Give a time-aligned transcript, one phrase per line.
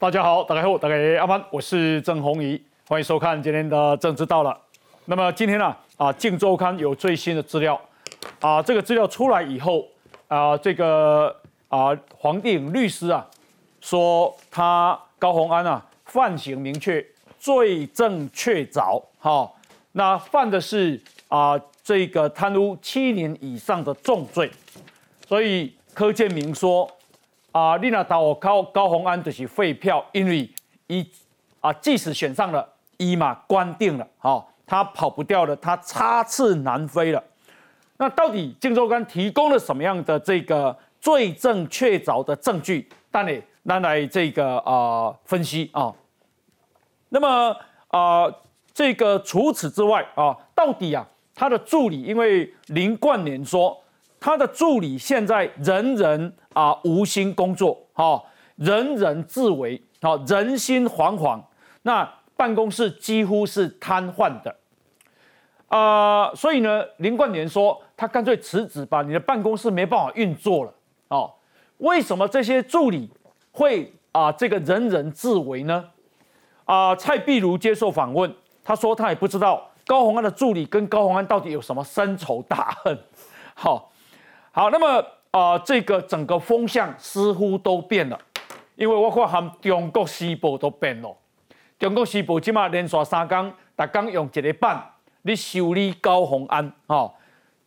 [0.00, 2.58] 大家好，大家好，大家阿曼，我是郑宏仪，
[2.88, 4.58] 欢迎收看今天的政治到了。
[5.04, 7.78] 那么今天呢，啊，《镜周刊》有最新的资料，
[8.40, 9.86] 啊，这个资料出来以后，
[10.26, 11.36] 啊，这个
[11.68, 13.26] 啊，黄定律师啊，
[13.82, 17.04] 说他高鸿安啊，犯行明确，
[17.38, 19.52] 罪证确凿，哈，
[19.92, 20.98] 那犯的是
[21.28, 24.50] 啊，这个贪污七年以上的重罪，
[25.28, 26.90] 所以柯建明说。
[27.52, 30.48] 啊，你那投高高鸿安就是废票，因为
[30.86, 31.04] 一
[31.60, 37.22] 啊，即使选上了，一嘛关定了，好，他跑不掉了，他插翅难飞了。
[37.96, 42.88] 那到底《镜周刊》提供了什么样的这个罪证确凿的证据？
[43.10, 45.92] 但你拿来这个啊分析啊。
[47.08, 47.56] 那么
[47.88, 48.32] 啊，
[48.72, 53.76] 这个除此之外啊，到底啊，他的助理，因为林冠年说。
[54.20, 58.22] 他的助理现在人人啊无心工作，哈，
[58.56, 61.40] 人人自危，好，人心惶惶。
[61.82, 64.54] 那办公室几乎是瘫痪的，
[65.68, 70.74] 啊，所以呢，林冠年说他干脆辞职吧，你的办公室没办法运作了，
[71.08, 71.32] 哦，
[71.78, 73.10] 为什么这些助理
[73.50, 75.82] 会啊这个人人自危呢？
[76.66, 78.30] 啊，蔡碧如接受访问，
[78.62, 82.98] 他说他也不知道高鸿安的助理跟高鸿安到底有什么深仇大恨，
[83.54, 83.89] 好。
[84.52, 88.18] 好，那么啊，这个整个风向似乎都变了，
[88.74, 91.16] 因为我看含中国西部都变了。
[91.78, 94.84] 中国西部起码连续三天，大刚用一个半，
[95.22, 97.14] 你修理高鸿安哈。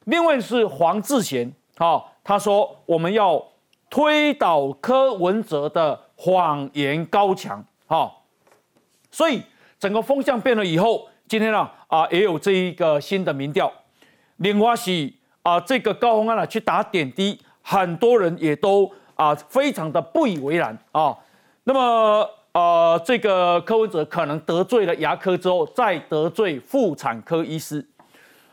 [0.04, 3.42] 另外是黄志贤哈，他说我们要
[3.90, 8.12] 推倒柯文哲的谎言高墙哈。
[9.10, 9.42] 所以
[9.80, 13.72] 整个风向变了以后，今天呢啊也有这一个新的民调，
[14.36, 15.14] 另外是。
[15.44, 21.16] 啊，这个高鸿安呢去打点滴，很多人也都啊非常的不以为然啊。
[21.66, 27.86] 那么啊，这个柯文哲可能得罪了牙科之后，再得罪妇产科医师。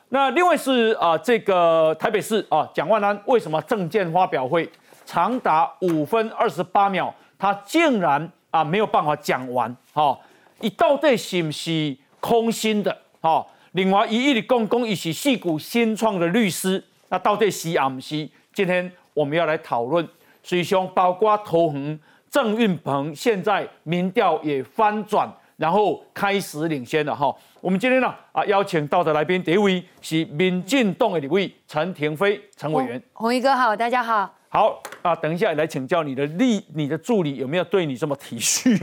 [0.09, 4.69] 那另外是啊，这个台北市啊，蒋万安为什么证件发表会
[5.05, 9.77] 长达五分二十八秒，他竟然啊没有办法讲完？
[9.93, 10.19] 哈，
[10.61, 12.97] 一到底是不是空心的？
[13.21, 13.47] 哈？
[13.73, 18.29] 另外，一亿的公公，一起戏骨新创的律师，那到底是啊不是？
[18.53, 20.07] 今天我们要来讨论，
[20.43, 21.97] 水兄包括投恒、
[22.29, 27.33] 郑运鹏，现在民调也翻转，然后开始领先了哈。
[27.61, 34.35] 我们今天呢啊邀请到的来宾第一位是民进党的李位陈廷飞陈委员，红衣哥好，大家好。
[34.53, 38.77] 好啊，等一下来请教你的力，你的助理有没有对你这么体恤？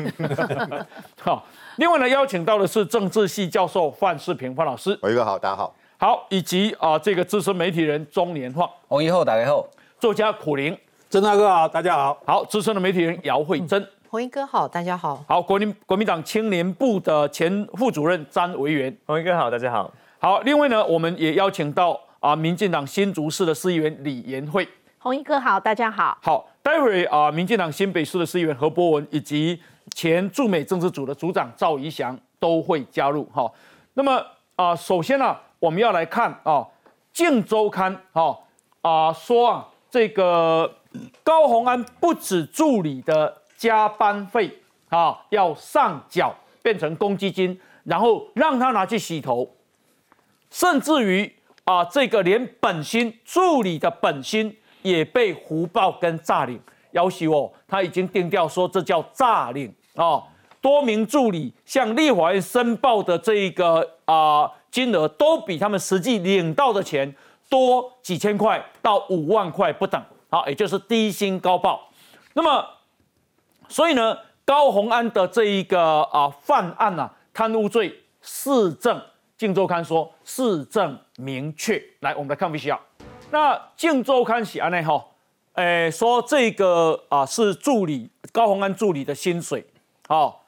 [1.20, 1.46] 好。
[1.76, 4.98] 另外呢，邀请到的是政治系教授范世平范老师。
[5.02, 5.76] 伟哥好，大家好。
[5.98, 8.68] 好，以及啊这个资深媒体人中年晃。
[8.88, 9.68] 红一后大家好。
[10.00, 10.76] 作家苦林。
[11.10, 12.18] 曾大哥好，大家好。
[12.26, 13.86] 好，资深的媒体人姚慧珍。
[14.10, 15.22] 红一哥好，大家好。
[15.28, 18.98] 好，国民国民党青年部的前副主任詹维元。
[19.06, 19.94] 红一哥好，大家好。
[20.20, 24.66] 好，另外呢，我们也邀请到啊民进党新竹市的市议员李延慧。
[25.08, 26.18] 红衣哥好，大家好。
[26.22, 29.58] 好，待会啊民进党新北市的市议员何博文以及
[29.96, 32.20] 前驻美政治组的组长赵怡翔。
[32.40, 33.52] 都会加入哈，
[33.96, 34.24] 那么
[34.56, 36.62] 啊，首先呢，我们要来看啊，
[37.12, 38.38] 《镜周刊》哈
[38.82, 40.72] 啊说啊，这个
[41.24, 44.56] 高鸿安不止助理的加班费
[44.90, 46.32] 啊要上缴
[46.62, 49.52] 变成公积金，然后让他拿去洗头，
[50.52, 56.60] 甚至于啊，这个连本薪助理的本薪也被胡报跟诈领，
[56.92, 60.24] 要挟哦，他已经定调说这叫诈领啊。
[60.60, 67.16] 多名助理向立法院申报的这一个啊金额，都比他们实际领到的钱
[67.48, 71.88] 多几千块到五万块不等，好，也就是低薪高报。
[72.34, 72.66] 那么，
[73.70, 79.00] 所以呢，高鸿安的这一个啊犯案呐，贪污罪，市政
[79.38, 81.82] 镜周刊说市政明确。
[82.00, 82.80] 来，我们来看 V C R。
[83.30, 85.06] 那镜周刊写安内哈，
[85.56, 89.66] 诶，说这个啊是助理高鸿安助理的薪水，
[90.08, 90.46] 好。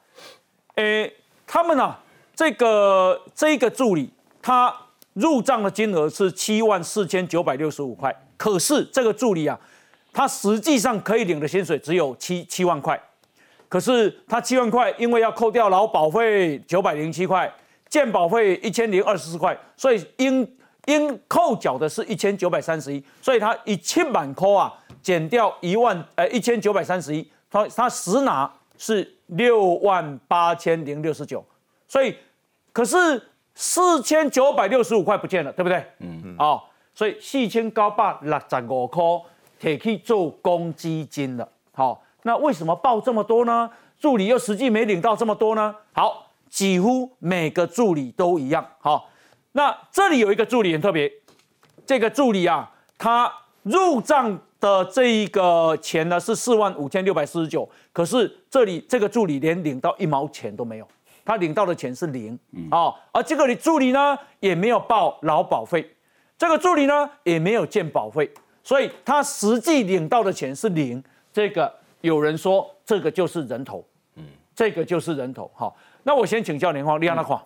[0.76, 1.12] 诶，
[1.46, 1.94] 他们呢？
[2.34, 4.08] 这个这个助理，
[4.40, 4.74] 他
[5.12, 8.14] 入账的金额是七万四千九百六十五块。
[8.38, 9.58] 可是这个助理啊，
[10.10, 12.98] 他实际上可以领的薪水只有七七万块。
[13.68, 17.52] 可是他七万块，因为要扣掉劳保费九百零七块，
[17.90, 20.48] 健保费一千零二十四块，所以应
[20.90, 23.02] 应扣缴的是一千九百三十一。
[23.22, 29.16] 所以他一千万扣啊，减掉一万，呃，一千九百三十一，他他实拿是。
[29.34, 31.40] 六万八千零六十九，
[31.86, 32.16] 所以
[32.72, 32.96] 可是
[33.54, 35.78] 四千九百六十五块不见了，对不对？
[36.00, 36.36] 嗯嗯。
[36.36, 36.60] 哦，
[36.92, 41.48] 所以四千九百六十五块可以做公积金了。
[41.70, 43.70] 好，那为什么报这么多呢？
[44.00, 45.72] 助理又实际没领到这么多呢？
[45.92, 48.66] 好，几乎每个助理都一样。
[48.80, 49.09] 好，
[49.52, 51.10] 那这里有一个助理很特别，
[51.84, 53.32] 这个助理啊，他
[53.62, 60.86] 入账的这一个钱呢是四万五千六百四十九，可是这里这个助理连领到一毛钱都没有，
[61.24, 62.38] 他领到的钱是零
[62.70, 65.94] 啊，而这个里助理呢也没有报劳保费，
[66.38, 68.30] 这个助理呢也没有健保费，
[68.62, 71.02] 所以他实际领到的钱是零。
[71.32, 73.84] 这个有人说这个就是人头，
[74.16, 74.24] 嗯，
[74.54, 75.50] 这个就是人头。
[75.54, 77.44] 好，那我先请教连荒，李安那话，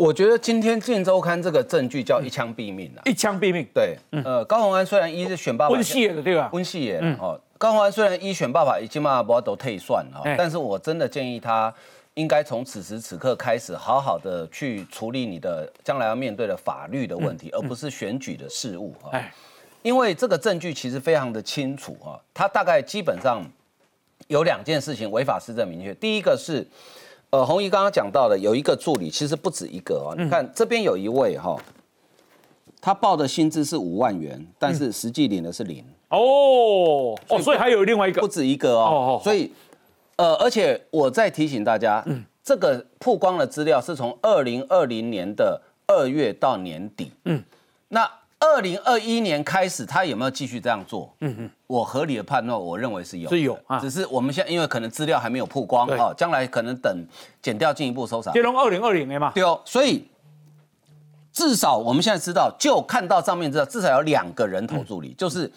[0.00, 3.66] 我觉得今天《镜周刊》这个证据叫一枪毙命啊，一枪毙命。
[3.74, 6.48] 对，呃，高鸿安虽然一是选爸爸，温系的对吧？
[6.54, 11.72] 温系也哦，高鸿安虽然一选爸爸已经嘛不都退算了，但是我真的建议他
[12.14, 19.10] 应该从此时此刻开始，好好的去处理你的将来要面对的法律的问题，而不是选举的事务哈。
[19.82, 23.44] 因为这个证据其实非常的清楚哈，他大概基本上
[24.28, 25.92] 有两件事情违法施政明确。
[25.96, 26.66] 第一个是，
[27.30, 30.14] 呃，红姨刚刚讲到的，有一个助理，其实不止一个哦。
[30.18, 31.56] 你看这边有一位哈，
[32.80, 35.84] 他报的薪资是五万元，但是实际领的是零。
[36.08, 39.20] 哦哦，所以还有另外一个，不止一个哦。
[39.22, 39.52] 所以，
[40.16, 42.04] 呃，而且我再提醒大家，
[42.42, 47.12] 这个曝光的资料是从二零二零年的二月到年底。
[47.24, 47.42] 嗯，
[47.88, 48.10] 那。
[48.40, 51.14] 二零二一年开始，他有没有继续这样做？
[51.20, 53.78] 嗯嗯，我合理的判断，我认为是有，是有啊。
[53.78, 57.06] 只是我们现在因为可能资料还没有曝光啊，将来可能等
[57.42, 58.32] 减掉进一步搜查。
[58.32, 59.30] 就从二零二零年嘛。
[59.34, 60.08] 对哦，所以
[61.32, 65.52] 至少我们现在知道，就看到上面知道，至少有两个人头助理，就是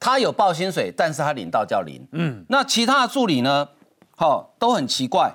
[0.00, 2.04] 他有报薪水，但是他领到叫零。
[2.10, 3.68] 嗯，那其他的助理呢？
[4.16, 5.32] 好，都很奇怪。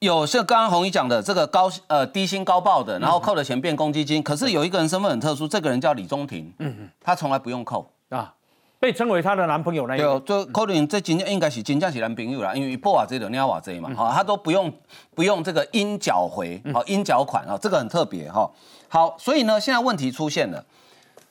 [0.00, 8.32] 有像刚刚红姨讲的这个高呃低薪高报的，然后扣的钱变公积金，可是有一个人身份很特殊，这个人叫李宗廷，嗯嗯，他从来不用扣啊，
[8.78, 14.72] 被称为他的男朋友那一对，就可能这真应该是真正是男朋友啦，因为报瓦这的尿瓦这嘛，好，他都不用
[15.16, 18.48] 不用这个应缴回，好应缴款啊，这个很特别哈。
[18.88, 20.64] 好，所以呢，现在问题出现了，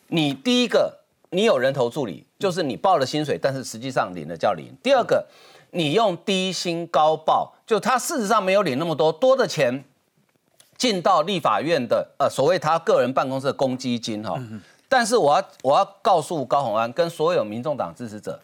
[0.10, 0.94] 你第一个
[1.30, 4.76] 你有人头助理，就是你报了薪水，但是实际上领的叫零。
[4.84, 5.26] 第二个。
[5.72, 9.84] 你用低薪高报，就他事实上没有领那么多多的钱
[10.78, 14.40] 进到立法院的呃所谓他个人办公室的公积金哈，
[14.88, 18.40] 但是我要我要告诉高鸿安跟所有民众党支持者，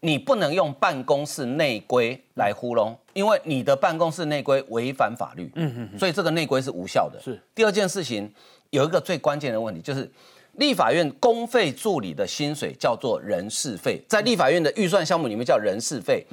[0.00, 7.20] 你不能用办公室内规来糊弄，因为你的办公室内规违反法律，嗯嗯，所以这个内规是无效的。
[7.20, 8.32] 是第二件事情
[8.70, 10.10] 有一个最关键的问题就是。
[10.52, 16.26] 立法院公费助理的薪水叫做人事费，在立法院的预算项目里面叫人事费。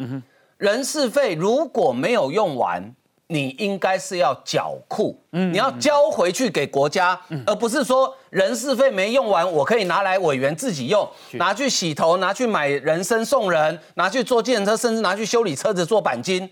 [0.58, 2.94] 人事费如果没有用完，
[3.28, 16.50] 你应该是要缴库，嗯，你要交回去给国家，而不是说人事费没用完，我可以拿来委员自己用，拿去洗头，拿去买人参送人，拿去坐电车，甚至拿去修理车子做钣金。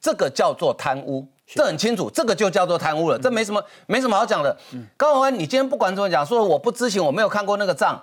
[0.00, 1.26] 这个叫做贪污。
[1.54, 4.56] 这很清楚，这个就叫做贪污了，这没什么没什么好讲的。
[4.96, 8.00] 高宏安，你今天不管怎么讲，说我不知情，我没有看过那个账，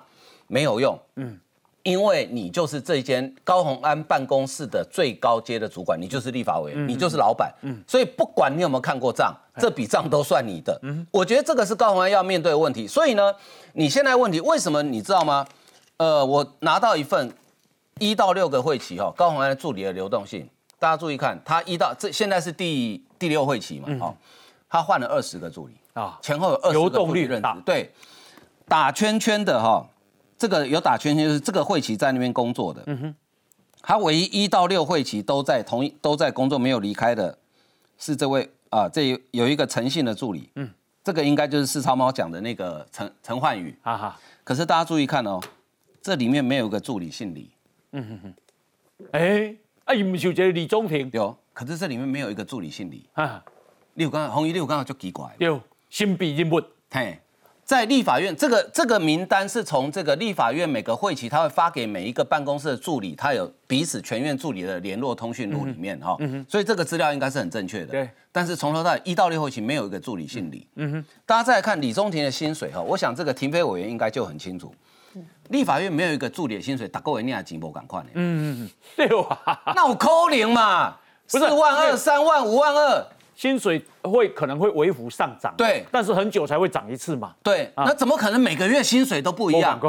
[0.48, 1.00] 没有用。
[1.16, 1.40] 嗯，
[1.84, 7.54] 因为你就是这一间高鸿安办公室的最高阶的主管，你就是立法委员，你就是老板。
[7.62, 10.80] 嗯，所以不管你有没有看过账，这笔账都算你的。
[10.82, 12.88] 嗯，我觉得这个是高鸿安要面对的问题。
[12.88, 13.34] 所以呢，
[13.74, 15.46] 你现在问题为什么你知道吗？
[15.98, 17.32] 呃，我拿到一份
[18.00, 20.50] 一到六个会期哈，高鸿安助理的流动性。
[20.78, 24.15] 大家注意看，他一到这现在是第第六会期嘛，哦，
[24.70, 27.91] 他换了二十个助理啊，前后有二十个动力任职，对，
[28.67, 29.84] 打圈圈的哈，
[30.38, 33.15] 这个有打圈圈就是这个会期在那边工作的，嗯哼，
[33.82, 37.36] 他唯一一到六会期都在同一都在工作没有离开的，
[37.98, 40.70] 是这位啊，这有一个诚信的助理，嗯，
[41.03, 45.41] 这个应该就是四超猫讲的那个陈陈焕宇，哈哈，可是大家注意看哦，
[46.00, 47.50] 这里面没有个助理姓李，
[47.94, 48.34] 嗯哼哼，
[49.13, 49.55] 哎。
[49.86, 53.42] 啊，伊唔是叫李宗廷，有，可是这里面没有一个助理姓李啊。
[53.94, 55.60] 有刚红衣有刚好就奇怪，六
[55.90, 56.62] 新笔人物。
[56.92, 57.18] 嘿，
[57.64, 67.92] 在立法院这个这个名单是从这个立法院每个会期他会发给每一个办公室的助理，他有彼此全院助理的联络通讯录里面哈，所以这个资料应该是很正确的。
[67.92, 70.68] 对，但是从头到一到六会期没有一个助理姓李。
[70.76, 74.76] 嗯哼，大家再来看李宗廷的薪水哈，我想这个停飞委员应该就很清楚。
[75.50, 78.10] 立法院没有一个助理的薪水，打够人家钱无赶快呢。
[78.16, 83.05] 嗯嗯嗯，对哇， 那我扣零嘛，四万二、三万、五万二，
[83.36, 85.53] 薪水会可能会微幅上涨。
[85.58, 87.34] 对，但是很久才会涨一次嘛。
[87.44, 89.79] 对，那怎么可能每个月薪水都不一样？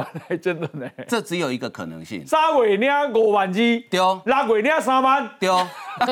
[0.42, 2.26] 真的呢，这只有一个可能性。
[2.26, 5.50] 三月领五万二，对，六月领三万，对，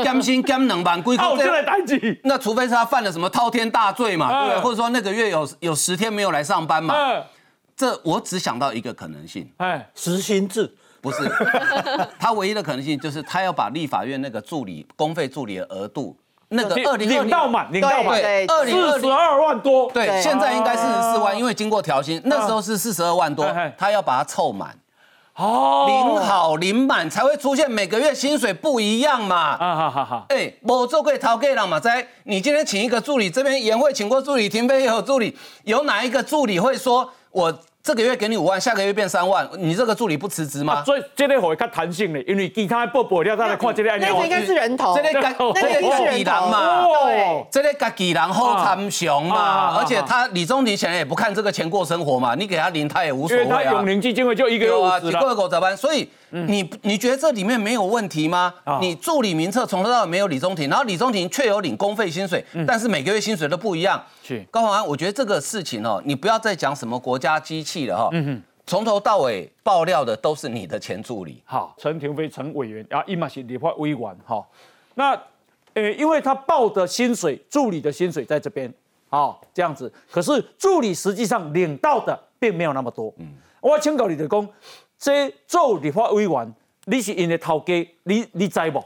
[0.03, 2.21] 减薪减两万，归扣 这来代志。
[2.25, 6.95] 那除非是他犯了什么滔天大罪嘛，对，或者说那个月有有十天没有来上班嘛。
[7.77, 10.73] 这我只想到一个可能性，哎，实薪制，
[11.05, 11.31] 不是，
[12.19, 16.17] 他唯一的可能性就是他要把立法院那个助理公费助理的额度，
[16.49, 23.47] 那个二零领到满，领到满，对，二零四十二万多，对，现在应该四十四万，因为经过调薪，那时候是四十二万多，
[23.77, 24.75] 他要把它凑满。
[25.37, 29.57] 哦，领好领满才会出现每个月薪水不一样嘛。
[29.61, 30.27] 啊好好好。
[30.31, 31.79] 哎，我做过逃 K 了嘛？
[31.79, 37.53] 在你今天请一个助理，这边研会请过助理，停飞也有助理，有哪一个助理会说我？
[37.85, 40.83] 这个月给你五万，下个月变三万，你这个助理不辞职吗？
[40.85, 44.09] 所以这类会较弹性的，因为其他报报料再来看这类案件。
[44.11, 53.73] 那应该是人头，这类干，这类家己人嘛，对，这类家己人好参详嘛，而且他李宗廷显然也不看这个钱过生活嘛，你给他零他也无所谓啊。
[53.75, 55.77] 永宁基金会就一个月五十了，几个狗咋办？
[55.77, 56.09] 所以
[56.43, 58.53] 你你觉得这里面没有问题吗？
[58.81, 64.03] 你助理名册从头到尾没有李宗廷，然后李宗廷却有领公费薪水，但是每个月薪水都不一样。
[64.23, 68.09] 是高宏安，我觉得这个事情哦，你不要再讲什么国家机器了哈。
[68.13, 68.43] 嗯哼。
[68.67, 71.43] 从头到尾爆料的都是你的前助理。
[71.45, 74.43] 好，陈廷飞陈委员，然后伊嘛是立法委员，哈。
[74.95, 75.11] 那，
[75.75, 78.73] 呃，因为他报的薪水，助理的薪水在这边，
[79.11, 79.93] 好，这样子。
[80.11, 83.13] 可是助理实际上领到的并没有那么多。
[83.19, 83.35] 嗯。
[83.61, 84.49] 我请教你的工，
[84.99, 87.75] 这做立法委员，你是因的头家，
[88.05, 88.83] 你你知无？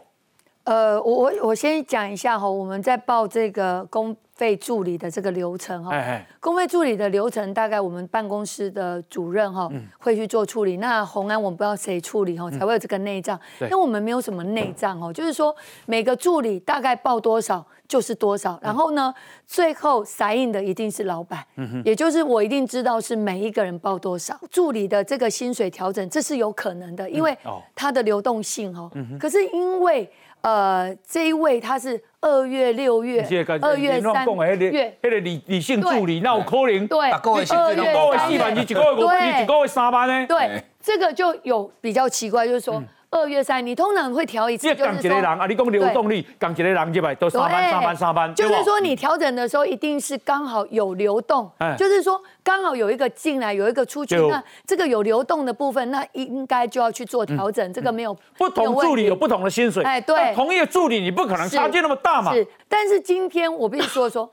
[0.65, 4.17] 呃，我我我先讲一下哈，我们在报这个公。
[4.38, 5.92] 费助理的这个流程哈，
[6.38, 9.68] 公费助理的流程大概我们办公室的主任哈
[9.99, 10.76] 会去做处理。
[10.76, 13.38] 那红安我们不知道谁处理哈，才会有这个内账。
[13.68, 15.54] 那我们没有什么内账哦，就是说
[15.87, 18.57] 每个助理大概报多少就是多少。
[18.62, 19.12] 然后呢，
[19.45, 21.45] 最后裁印的一定是老板，
[21.85, 24.38] 也就是我一定知道是每一个人报多少。
[24.52, 27.37] 助理的这个薪水调整这是有可能的，因为
[27.75, 28.88] 它的流动性哦。
[29.18, 30.09] 可是因为
[30.42, 32.00] 呃这一位他是。
[32.21, 33.21] 二月、六月、
[33.61, 34.27] 二月、三
[34.59, 40.27] 月，迄个理理性助理那有可能，对，二月、三月、四万，一个月五你，一个月三万呢？
[40.27, 42.83] 对，这个就有比较奇怪，就是说。
[43.11, 64.31] 二月三，你通常会调一次，就是说，啊，你讲流动率，讲一个人几百都上班上班上班，就是说你调整的时候一定是刚好有流动，就是说刚好有一个进来，有一个出去，那这个有流动的部分，那应该就要去做调整，这个没有不同助理有不同的薪水，哎，对，同一个助理你不可能差距那么大嘛，是，但是今天我必须说说，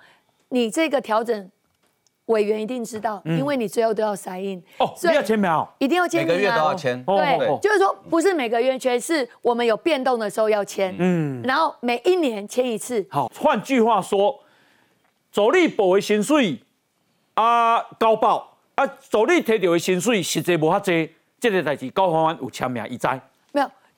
[0.50, 1.50] 你这个调整。
[2.26, 7.04] 委员一定知道，因为你最后都要塞印哦，所以要签名，一定要签名，每个月都要签。
[7.06, 10.96] 对，就是说不是每个月签，是我们有变动的时候要签。
[10.98, 13.06] 嗯，然后每一年签一次。
[13.10, 14.40] 好，换句话说，
[15.32, 16.60] 助理报的薪水
[17.36, 23.22] 啊高报啊，助理摕到的薪水实际无遐济，这个代志高方安有签名一在。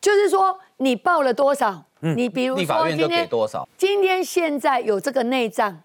[0.02, 1.84] 就是说你报了多少。
[2.00, 3.68] 你比如说今天多少？
[3.76, 5.76] 今天现在有这个内账，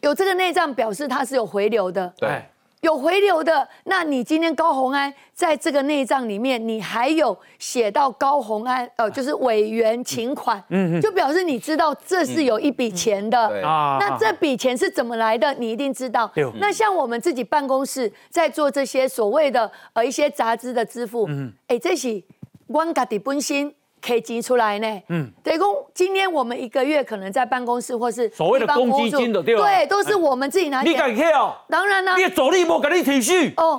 [0.00, 2.42] 有这个内账表示它是有回流的，对，
[2.80, 3.68] 有回流的。
[3.84, 13.96] 那你今天高红安在这个内账里面，你还有写到高红安，呃，就是委员请款，嗯就表示你知道这是有一笔钱的啊。
[14.00, 15.54] 那这笔钱是怎么来的？
[15.54, 16.28] 你一定知道。
[16.58, 22.20] 那像我们自己办公室在做这些所谓的呃一些杂志的支付，嗯，哎，这是
[22.72, 23.74] 我家己本身。
[24.02, 25.02] 可以集出来呢。
[25.10, 29.62] 嗯，等于讲今天我们一个月可能在办公室或是所谓的公积金的，对吧？
[29.62, 30.90] 对，都是我们自己拿钱。
[30.90, 31.54] 你敢去哦？
[31.68, 32.16] 当然啦。
[32.16, 33.78] 你走力无给你体恤哦，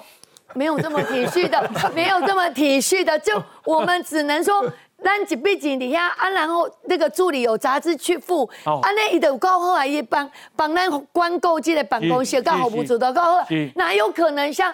[0.53, 3.33] 没有这么体恤的， 没有这么体恤的，就
[3.65, 4.63] 我们只能说，
[5.03, 13.39] 咱几笔钱底下啊，然后那个助理有杂志去付，啊，那伊就够好啊，一帮帮咱关购这个办公室刚好不足的够好，
[13.73, 14.71] 哪有可能像？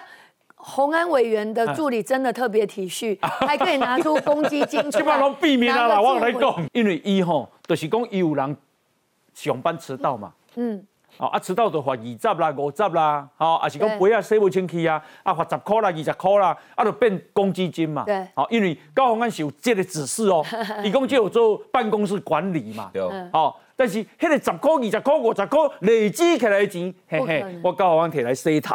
[0.68, 8.56] 红安委员的助理真的特别体恤， 还可以拿出公积金基本上避免啊， 啦，我来讲，因为伊吼，就是讲有人
[9.34, 10.84] 上班迟到嘛，嗯，
[11.16, 20.44] 哦啊，迟到就罚二十啦、五十啦，哦，啊是讲杯啊洗不清气啊，啊罚十块啦、二十块啦，啊就变公积金嘛，对，好，因为高红安是有这个指示哦，
[20.84, 23.58] 伊讲就有做办公室管理嘛，对，好。
[23.78, 28.74] 但是，迄个十块、二十块、五十块累积起来的钱，嘿嘿，我高王摕来洗头。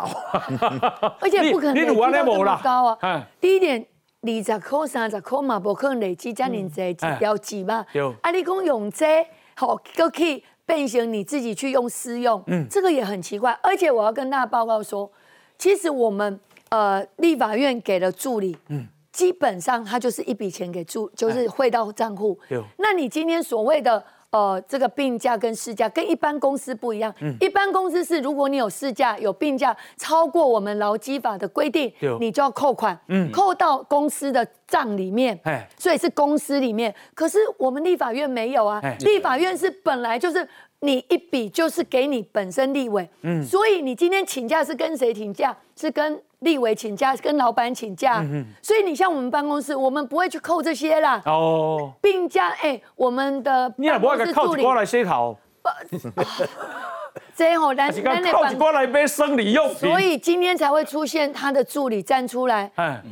[1.19, 3.27] 而且不可能累积这么高啊！
[3.41, 3.85] 第一点，
[4.21, 7.85] 二十块、三十块嘛，不可能累积这样子几标记嘛。
[8.21, 9.05] 啊，你讲用这，
[9.55, 13.51] 好都可以变成你自己去用私用，嗯，这个也很奇怪。
[13.61, 15.11] 而且我要跟大家报告说，
[15.57, 22.39] 其实我们呃立法院给了助理，嗯，基本上他就是一笔钱给助，就是汇到账户。
[22.77, 24.01] 那你今天所谓的。
[24.33, 27.13] 呃，这个病假跟事假跟一般公司不一样。
[27.21, 35.39] 嗯，一般公司是如果你有事假、有病假超过我们劳基法的规定，你就要扣款，嗯，扣到公司的账里面。
[35.77, 36.93] 所以是公司里面。
[37.13, 40.47] 可是我们立法院没有啊，立法院是本来就是
[40.83, 45.55] 你一笔就是给你本身立委，嗯，所以你今天请假是跟谁请假？
[45.77, 48.19] 是跟立委请假，跟老板请假。
[48.19, 51.21] 嗯所以你像我们办公室，我们不会去扣这些啦。
[51.25, 51.93] 哦。
[52.01, 55.35] 病假，哎，我们的你也不会给扣过来写考。
[57.33, 59.77] 这样哦，但是靠过来买生理用品。
[59.77, 62.69] 所以今天才会出现他的助理站出来，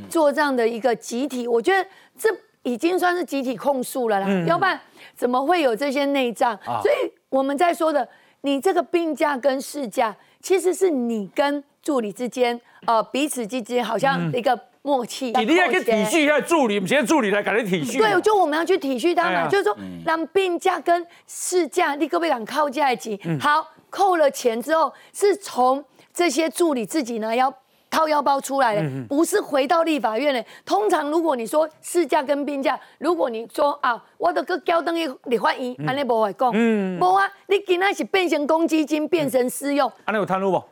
[0.10, 1.48] 做这样的一个集体。
[1.48, 2.30] 我觉得这
[2.64, 4.28] 已经算是集体控诉了啦。
[4.46, 4.80] 要不然
[5.16, 6.60] 怎么会有这些内脏？
[6.84, 7.01] 所以
[7.32, 8.08] 我们在说的，
[8.42, 15.32] 你这个病假跟事假，其实是你跟助理之间，呃，彼此之间好像一个默契。
[15.32, 17.98] 你要去体恤一下助理，现在助理来感觉体恤。
[17.98, 23.20] 对，就我们要去体恤他们，就是说让病假跟事假立刻被敢靠在一起。
[23.40, 23.68] 好。
[23.92, 25.84] 扣了钱之后，是从
[26.14, 27.54] 这些助理自己呢要
[27.92, 30.44] 掏腰包出来的，不是回到立法院的。
[30.66, 40.64] 通常如果你说市价跟病价，如果你说啊，我的个交等于立法院，安尼不会讲，无啊，你今仔是变成公积金，变成私用，安尼有贪污不？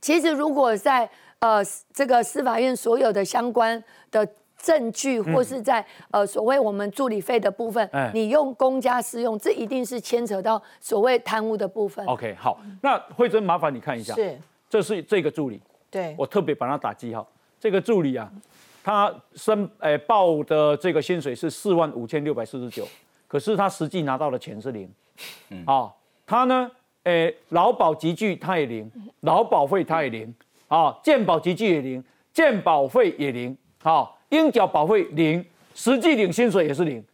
[0.00, 1.62] 其实如果在呃
[1.92, 4.26] 这个司法院所有的相关的。
[4.62, 12.06] 证据或是在呃所谓我们助理费的部分，你用公家私用，这一定是牵扯到所谓贪污的部分。
[12.06, 14.38] OK，好，那慧珍麻烦你看一下，是，
[14.70, 15.60] 这是这个助理，
[15.92, 17.24] 对我特别把它打记号。
[17.60, 18.28] 这个助理啊，
[18.82, 22.84] 他申诶报的这个薪水是四万五千六百四十九，
[23.28, 24.90] 可是他实际拿到的钱是零，
[25.50, 25.92] 嗯啊，
[26.26, 26.68] 他呢
[27.04, 30.34] 诶劳保集聚他也零，劳保费他也零，
[30.66, 34.18] 啊健保集聚也零，健保费也零，好。
[34.32, 35.44] 应缴保费零，
[35.74, 37.04] 实际领薪水也是零。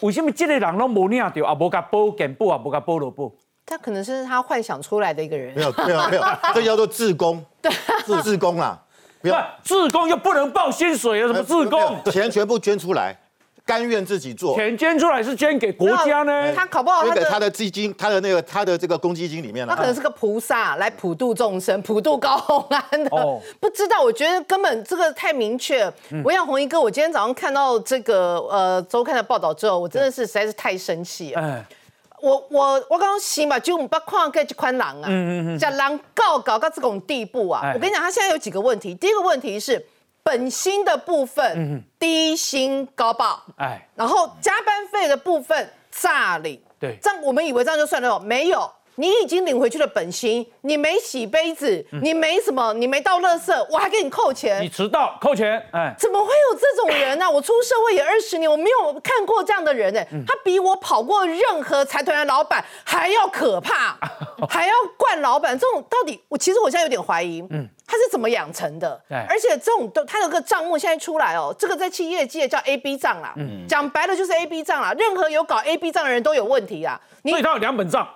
[0.00, 3.30] 为什么这个人都无领到，啊，无甲保健保，啊，无甲保劳保？
[3.64, 5.54] 他可能是他幻想出来的一个人。
[5.54, 6.22] 没有，没有，没有，
[6.54, 7.44] 这叫做自工。
[7.62, 7.70] 对，
[8.04, 8.78] 自自工啦。
[9.22, 11.26] 不要，自工又不能报薪水啊？
[11.26, 12.02] 什么自工？
[12.10, 13.16] 钱全部捐出来。
[13.66, 16.52] 甘愿自己做，钱捐出来是捐给国家呢？
[16.56, 19.72] 他考不好，捐给他的基金，他的那个他的这个公积金里面了。
[19.72, 23.10] 他可能是个菩萨来普度众生，普度高洪安的。
[23.60, 25.84] 不知道，我觉得根本这个太明确。
[26.24, 31.64] 我想红衣哥，我今天早上看到这个呃周刊的报道之后，我真的是实在是太生气了。
[32.22, 37.72] 我我我刚刚心嘛，就我们不看这款人啊，嗯嗯嗯，叫狼搞搞到这种地步啊！
[37.74, 38.94] 我跟你讲，他现在有几个问题。
[38.94, 39.86] 第一个问题是。
[40.22, 48.70] 本薪的部分低薪高报，哎，然后加班费的部分诈领，对，这样我们以为这样就算了，没有。
[49.00, 54.62] 你已经领回去了本薪，你没洗杯子，你没什么，你没倒垃圾，我还给你扣钱。
[54.62, 57.24] 你迟到扣钱，哎，怎么会有这种人呢？
[57.32, 63.98] 我出社会也二十年，我没有看过这样的人哎，他比我跑过任何财团的老板还要可怕，
[64.50, 65.58] 还要惯老板。
[65.58, 69.02] 这种到底，我其实我现在有点怀疑，嗯，他是怎么养成的？
[69.08, 77.00] 对，而且这种都他有个账目现在出来哦，这个在企业界叫 A B 账啦，嗯，讲白了就是 A B 账啦，任何有搞 A B 账的人都有问题啊。
[77.24, 78.06] 所以他有两本账。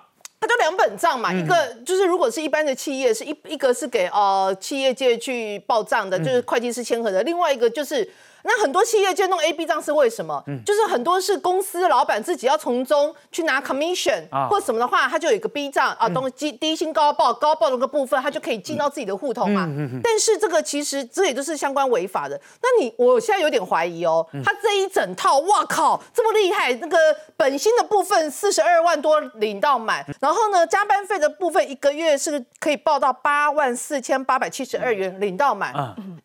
[0.45, 8.07] 它就两本账嘛，一个就是如果是一般的企业，是一一个是给呃企业界去报账的，就是会计师签合的，另外一个就是。
[8.47, 10.41] 那很多企业界弄 A B 账是为什么？
[10.45, 19.65] 嗯，就是很多是公司老板自己要从中去拿 commission 或什么的话，他就有一个 B 账啊，东低低薪高报高报的个部分，他就可以进到自己的户头嘛。
[19.65, 22.39] 嗯嗯但是这个其实这也都是相关违法的。
[22.61, 26.71] 那你我现在有点怀疑哦，他这一整套，哇靠，这么厉害！
[26.75, 26.97] 那个
[27.35, 35.73] 本薪的部分四十二万多领到满，然后呢，加班费的部分一个月是可以报到八万四千八百七十二元领到满。
[35.97, 36.17] 嗯，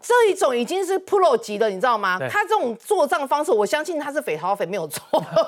[0.00, 2.18] 这一种已经是 pro 级的，你知道吗？
[2.30, 5.02] 他这种做账方式，我相信他是匪逃匪没有错，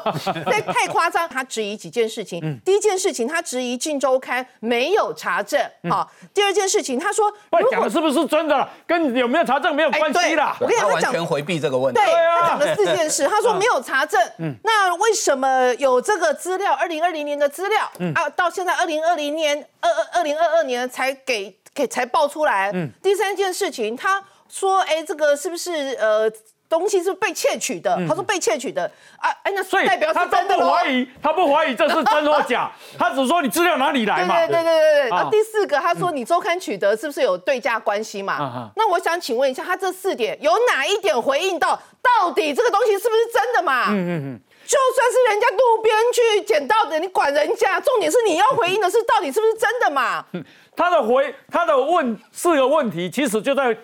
[0.46, 1.28] 但太夸张。
[1.28, 6.10] 他质疑几件事情，第一件事情，他质疑《镜周刊》没有查证，好。
[6.34, 7.32] 第二件事情，他说，
[7.70, 8.68] 讲的是不是真的？
[8.86, 10.56] 跟有没有查证没有关系啦。
[10.60, 12.00] 我跟你讲，他完全回避这个问题。
[12.00, 14.20] 对，他讲了四件事， 他说没有查证。
[14.38, 16.72] 嗯，那为什么有这个资料？
[16.72, 21.56] 二零二零年的资料啊，到现在二零二零年二二二零二二年才给。
[21.74, 22.70] 给才爆出来。
[22.74, 26.30] 嗯，第三件事情，他说，哎，这个是不是呃
[26.68, 27.98] 东西是被窃取的？
[28.06, 28.84] 他说被窃取的
[29.16, 34.36] 啊，哎，那所以代表他都不怀疑，他不怀疑这是真或假， 他只说你资料哪里来嘛？
[34.36, 35.10] 对对对对对。
[35.10, 38.70] 啊，第四个，他说你周刊取得是不是有对价关系嘛？
[38.76, 43.86] 那我想请问一下，他这四点有哪一点回应到到底这个东西是不是真的嘛？
[43.88, 44.40] 嗯嗯嗯。
[44.64, 47.80] 就算是人家路边去捡到的，你管人家？
[47.80, 50.24] 重点是你要回应的是到底是不是真的嘛？
[50.76, 53.76] 他的回他的问四个问题，其实就在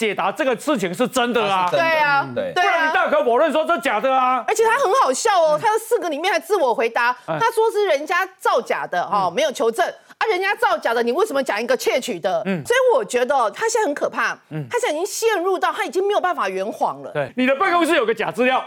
[0.00, 1.68] 解答这个事情是真的啊。
[1.70, 4.42] 对啊，对，不然你大可否认说这假的啊。
[4.48, 9.86] 而且他很好笑哦，他的四个里面还自我回答，他说是人家造假的哈，没有求证
[10.16, 12.42] 啊，人家造假的，你为什么讲一个窃取的？
[12.46, 17.10] 嗯，所以我觉得他现在很可怕，嗯，他现在已经陷入到他已经没有办法圆谎了。
[17.10, 18.64] 对，你的办公室有个假资料。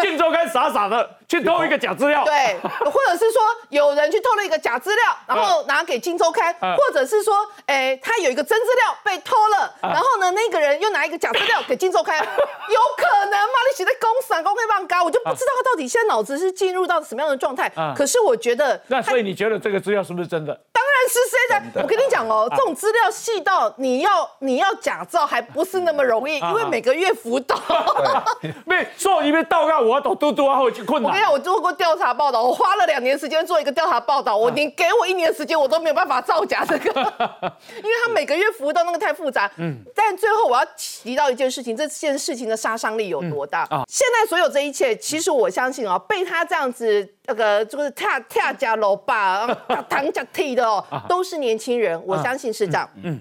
[0.00, 7.34] 镜周刊傻傻的去偷一个假资料，对，或者是说有人去偷了一个假资料，然后拿给金周刊，或者是说，
[7.66, 13.54] 哎，他有一个真资料被偷了，然后呢，那个人又拿一个假资料给金周刊， 有可能吗？
[13.70, 17.70] 你写在公司啊，公开放高，我就不知道他到底现在脑子是进入到什么样的状态。
[17.96, 20.58] 可是我觉得，那所以你觉得这个资料是不是真的？
[20.72, 21.18] 当然是
[21.50, 21.82] 真的。
[21.82, 27.56] 我跟你讲哦，这种资料细到你要你要假造还不是那么容易，因为每个月辅导，
[28.66, 29.80] 没说因为倒告。
[29.80, 31.13] 我要懂嘟嘟啊，会困难。
[31.14, 36.90] 我跟你讲，我做过调查报道，我花了两年时间做一个调查报道，我你给我一年时间，我都没有办法造假这个，
[37.76, 39.48] 因为他每个月服务到那个太复杂。
[39.56, 39.78] 嗯。
[39.94, 43.60] 但最后我要提到一件事情，这件事情的杀伤力有多大？
[43.70, 43.84] 啊！
[43.88, 49.46] 现在所有这一切，其实我相信啊，被他这样子那个就是跳跳加楼吧，
[49.88, 52.00] 躺加踢的哦，都是年轻人。
[52.04, 52.90] 我相信是这样。
[53.04, 53.20] 嗯。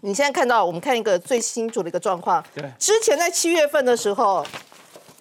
[0.00, 2.42] 你现在看到，我们看一个最清楚的一个状况。
[2.54, 2.64] 对。
[2.78, 4.42] 之前在七月份的时候。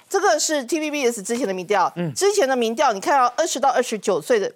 [0.07, 4.51] 这个是 TVBS 之前的民调，嗯，之前的民调，你看到二十到二十九岁的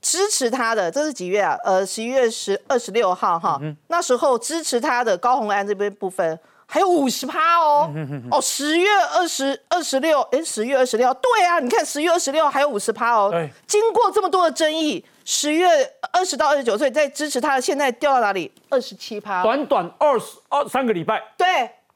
[0.00, 1.56] 支持他的，这是几月啊？
[1.64, 7.92] 呃，十一月十二十六号哈，那时候支持他的高红安这边部分还有五十趴哦，
[8.30, 13.30] 哦，十月二十二十六，哎，十月二十六，对啊，你看十月二十六还有五十趴哦，
[13.66, 15.68] 经过这么多的争议，十月
[16.12, 18.50] 二十到二十九岁在支持他的，现在掉到哪里？
[18.70, 21.46] 二十七趴，短短二十二三个礼拜，对。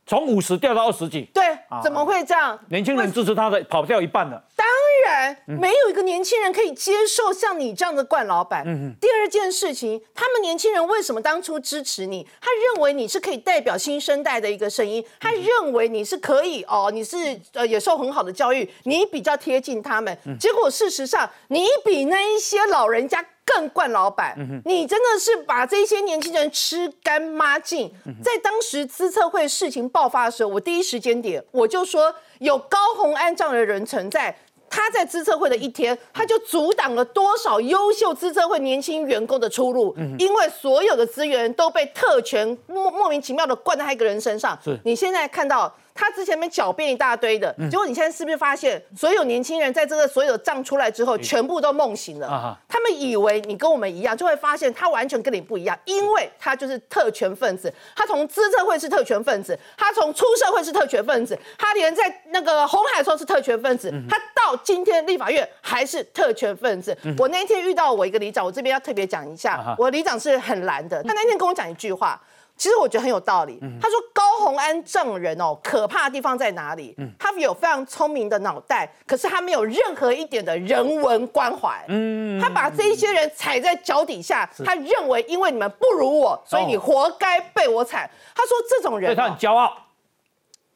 [0.07, 1.43] 从五十掉到二十几，对，
[1.83, 2.57] 怎么会这样？
[2.69, 4.41] 年轻人支持他的跑掉一半了。
[4.55, 4.65] 当
[5.05, 8.65] 然，没有一个年轻人可以接受像你这样的冠老板。
[9.01, 12.27] 第二件事情，他们年轻人为什么当初支持你？
[12.41, 17.17] 他认为你是可以代表新生代的一个声音，他认为你是可以哦，你是
[17.53, 20.17] 呃也受很好的教育，你比较贴近他们。
[20.39, 23.25] 结果事实上，你比那一些老人家。
[23.47, 27.91] 更惯老板，你真的是把这些年轻人吃干抹净。
[28.23, 34.37] 在当时资策会事情爆发的时候，我第一时间点我就说，有高红安这样的人存在，
[34.69, 44.59] 他在资策会的一天，他就阻挡了多少优秀资策会年轻员工的出路，因为所有的资源都被特权莫莫名其妙的灌在他一个人身上。
[44.63, 45.73] 是你现在看到。
[45.97, 52.57] 他之前没狡辩一大堆的，结果你现在是不是发现，所有年轻人在这个所有账出来之后，全部都梦醒了？
[52.69, 57.73] 他们以为你跟我们一样，就会发现他完全跟你不一样，因为他就是特权分子。
[57.95, 66.97] 他从资政会是特权分子，他从出社会是特权分子，他连在那个红海时候是特权分子，他到今天立法院还是特权分子。
[67.17, 72.21] 我那天遇到我一个里长，我这边要特别讲一下，我里长是很蓝的，他那天跟我讲一句话。
[72.57, 73.61] 其实我觉得很有道理。
[73.81, 76.97] 他说高红安证人哦，可怕的地方在哪里？
[77.19, 81.85] 他有非常聪明的脑袋，可是他没有任何一点的人文关怀。
[81.89, 88.11] 嗯，他把这一些人踩在脚底下，他认为因为你们不如我，所以你活该被我踩。
[88.35, 89.77] 他说这种人，他很骄傲。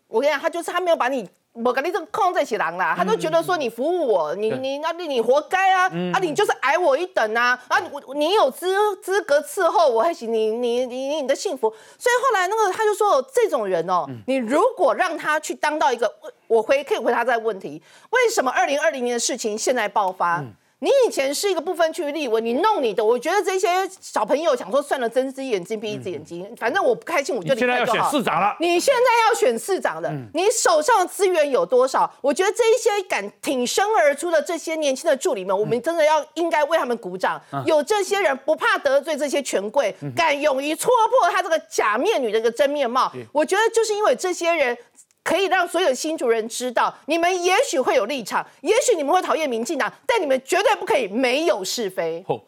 [0.06, 1.28] 我跟你讲，他就是他没有把你。
[1.64, 6.18] 我跟你这个控在起狼啦，他都觉得说你服务我，你你那你你活该啊啊！
[6.20, 7.80] 你就是矮我一等啊啊！
[7.90, 11.68] 我你有资资格伺候我，还行，你你你你的幸福。
[11.98, 16.12] 所以后来那个他就说，这种人哦，你如果让他去当到一个，
[16.46, 20.44] 我回可以回答这个问题：为什么二零二零年的事情现在爆发？
[20.82, 23.68] 你以前是一个不分区立委，你弄你的，我觉得这些
[24.00, 27.92] 小朋友想说算了，睁一只眼睛闭一只眼睛，反正我不开心我就离开就好。
[27.92, 32.10] 现在要选市长了，你现在要选市长的，你手上的资源有多少？
[32.22, 37.38] 我觉得这一些敢挺身而出的这些年轻的助理们，我们真的要应该为他们鼓掌。
[37.66, 44.78] 有这些人不怕得罪这些权贵，敢勇于戳破他这个假面女的一个真面貌，我觉得就是因为这些人。
[45.22, 52.24] 可以让所有新主人知道，你们也许会有立场，也许你们会讨厌民进党，但你们绝对不可以没有是非。
[52.26, 52.40] 好，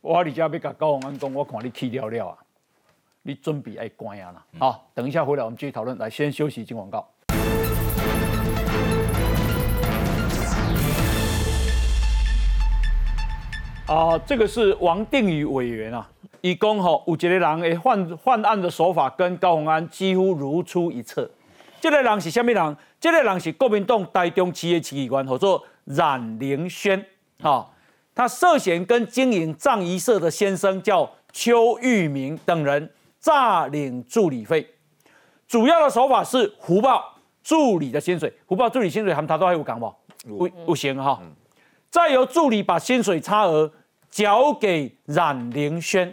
[0.00, 2.38] 我李家要甲高宏安讲，我看你气了了啊，
[3.22, 4.44] 你准备爱关啊啦。
[4.58, 5.96] 好，等一下回来我们继续讨论。
[5.98, 7.06] 来，先休息，进广告。
[13.86, 16.08] 啊，这个是王定宇委员啊，
[16.40, 21.30] 以公吼有一个人诶犯犯案的手法跟高宏安几乎如出一辙。
[21.80, 22.76] 这个人是什么人？
[23.00, 27.04] 这个人是国民党台中企业企员，叫做冉凌轩。
[27.40, 27.70] 哈，
[28.14, 34.66] 他涉嫌跟经营藏仪社的先生叫邱玉明等人诈领助理费，
[35.46, 39.94] 主要的手法是胡报助理的薪水，胡报助理薪水，他们他都还有讲不？
[40.26, 41.20] 不不行哈。
[41.90, 43.72] 再由助理把薪水差额
[44.10, 46.12] 交给冉凌轩，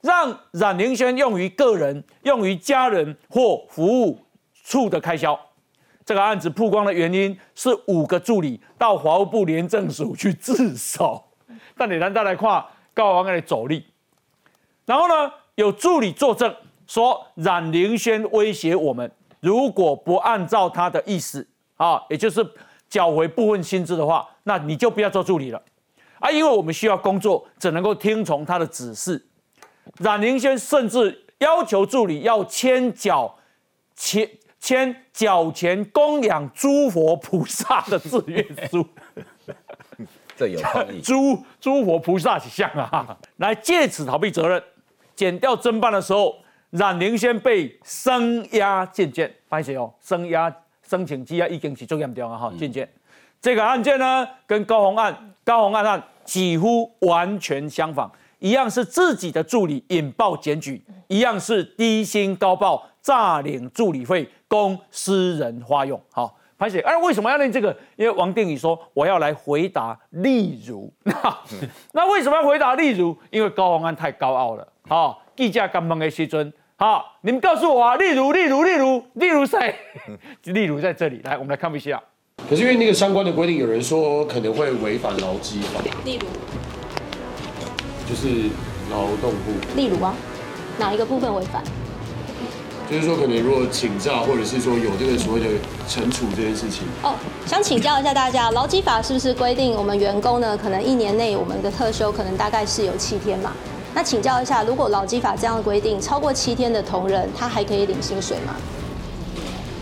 [0.00, 4.18] 让冉凌轩用于个人、用于家人或服务。
[4.70, 5.36] 处的开销，
[6.04, 11.20] 这个案子曝光的原因是五个助理到华务部廉政署去自首，
[11.76, 13.84] 但你难道来看高王的走力？
[14.86, 16.54] 然后呢，有助理作证
[16.86, 21.44] 说冉凌轩威胁我们，如果不按照他的意思
[21.76, 22.48] 啊，也就是
[22.88, 25.60] 缴回部分薪资的话，那你就不要做助理了
[26.20, 29.26] 啊，因为我们需要工作，只能够听从他的指示。
[29.98, 33.36] 冉凌轩甚至要求助理要签缴
[33.96, 34.30] 签
[34.60, 38.86] 签缴钱供养诸佛菩萨的自愿书。
[40.36, 41.00] 这有创意。
[41.02, 44.62] 诸诸佛菩萨像啊，来借此逃避责任，
[45.16, 46.36] 减掉侦办的时候，
[46.70, 49.34] 冉灵轩被声押进监。
[49.48, 50.54] 发现哦，声押
[50.88, 52.88] 申请羁押已经是最严重啊哈，进监。
[53.40, 65.98] 这个案件呢，跟高洪案、高洪案案几乎完全相仿，一样是自己的助理引爆检举，一样是低薪高报诈领助理费供私人花用。
[66.10, 66.36] 好。
[66.58, 67.74] 潘姐，哎，为什么要练这个？
[67.96, 70.92] 因为王定宇说我要来回答例如，
[71.94, 73.16] 那为什么要回答例如？
[73.30, 74.68] 因为高宏安太高傲了。
[74.86, 79.74] 好，记者刚问的时阵，好，你们告诉我啊，例如，例如，例如，例如谁？
[80.52, 81.98] 例如在这里，来，我们来看一下。
[82.46, 85.80] 可是因为那个相关的规定，有人说可能会违反劳基法。
[86.04, 86.28] 例如，
[88.06, 88.50] 就是
[88.90, 89.50] 劳动部。
[89.74, 90.14] 例如啊，
[90.78, 91.64] 哪一个部分违反？
[92.90, 95.46] 就是说，可能如果请假，或者是说有这个所谓的
[95.88, 96.82] 惩处这件事情。
[97.04, 97.14] 哦，
[97.46, 103.52] 想请教一下大家，劳基法是不是规定我们员工呢，可能一年内我们的特休可能大概是有七天嘛？
[103.94, 108.56] 那请教一下，如果劳基法这样规定，超过七天的同仁，他还可以领薪水吗？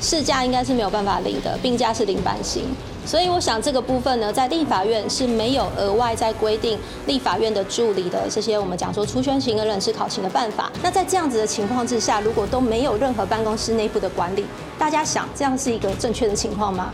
[0.01, 2.65] 事假应该是没有办法领的，病假是领半薪。
[3.05, 10.71] 所以我想这个部分呢，在立法院是没有额外在规定立法院的助理的这些我们讲说出圈型跟人事考勤的办法。
[10.83, 14.45] 那在这样子的情况之下，如果都没有任何办公室内部的管理，
[14.79, 16.93] 大家想这样是一个正确的情况吗？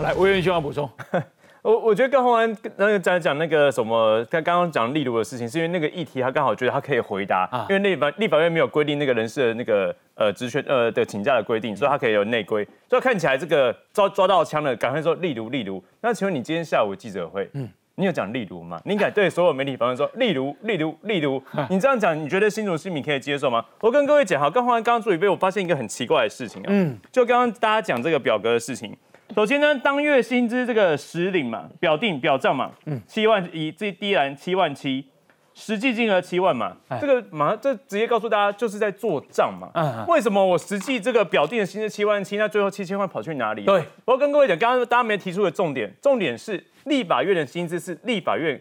[0.00, 0.90] 来，魏元兄要补充。
[1.62, 15.82] 我我觉得跟洪安那个在讲那个什么，他刚刚讲例如的事情，是因为那个议题他刚好觉得他可以回答，因为立法立法院没有规定那个人事的那个呃职权呃的请假的规定，所以他可以有内规，所以看起来这个抓抓到枪了，赶快说例如例如。
[16.00, 18.80] 那请问你今天下午记者会，嗯，你有讲例如吗？
[18.86, 21.42] 你敢对所有媒体访问说例如例如例如？
[21.68, 23.62] 你这样讲，你觉得新竹市民可以接受吗？
[23.80, 28.96] 我跟各位讲哈，跟洪安刚刚做一杯，我发现一个很奇怪的事情啊，嗯，就刚刚大家讲这个表格的事情。
[29.34, 35.06] 首先呢，当月薪资这个实领嘛，表定表账嘛，嗯，七万一，这第一栏七万七，
[35.54, 39.70] 实际金额七万嘛，这个马上这直接告诉大家就是在做账嘛。
[39.74, 43.64] 嗯，为什么我实际这个表定的薪资七万七，那最后七千万跑去哪里？
[43.64, 48.60] 对，我要跟各位讲，刚刚大家没提出的重点，重点是立法院的薪资是立法院。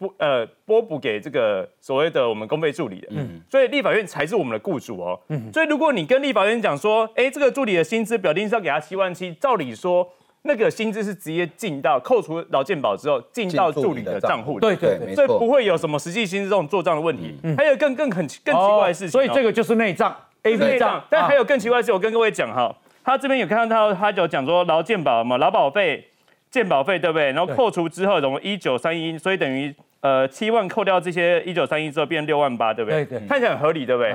[0.00, 10.08] 拨呃拨补给这个所谓的我们公费助理的，嗯，所以立法院才是我们的雇主哦，嗯，所以如果你跟立法院讲说，哎，这个助理的薪资表定是要给他七万七，照理说
[10.42, 17.36] 那个薪资是直接进到扣除劳健保之后进到助理的账户，对对，所以不会有什么实际薪资这种做账的问题。
[17.58, 21.04] 还有更更很更奇怪的事情，所以这个就是内账，A 内账。
[21.10, 26.08] 但还有更奇怪的是，我跟各位讲哈，他这边有看到他他就讲说劳健保嘛，劳保费、
[26.50, 27.32] 健保费对不对？
[27.32, 29.74] 然后扣除之后，总共一九三一，所以等于。
[30.00, 33.04] 呃，七万扣掉这些一九三一之后变六万八，对不对？
[33.04, 34.14] 对对，看起来很合理，对不对？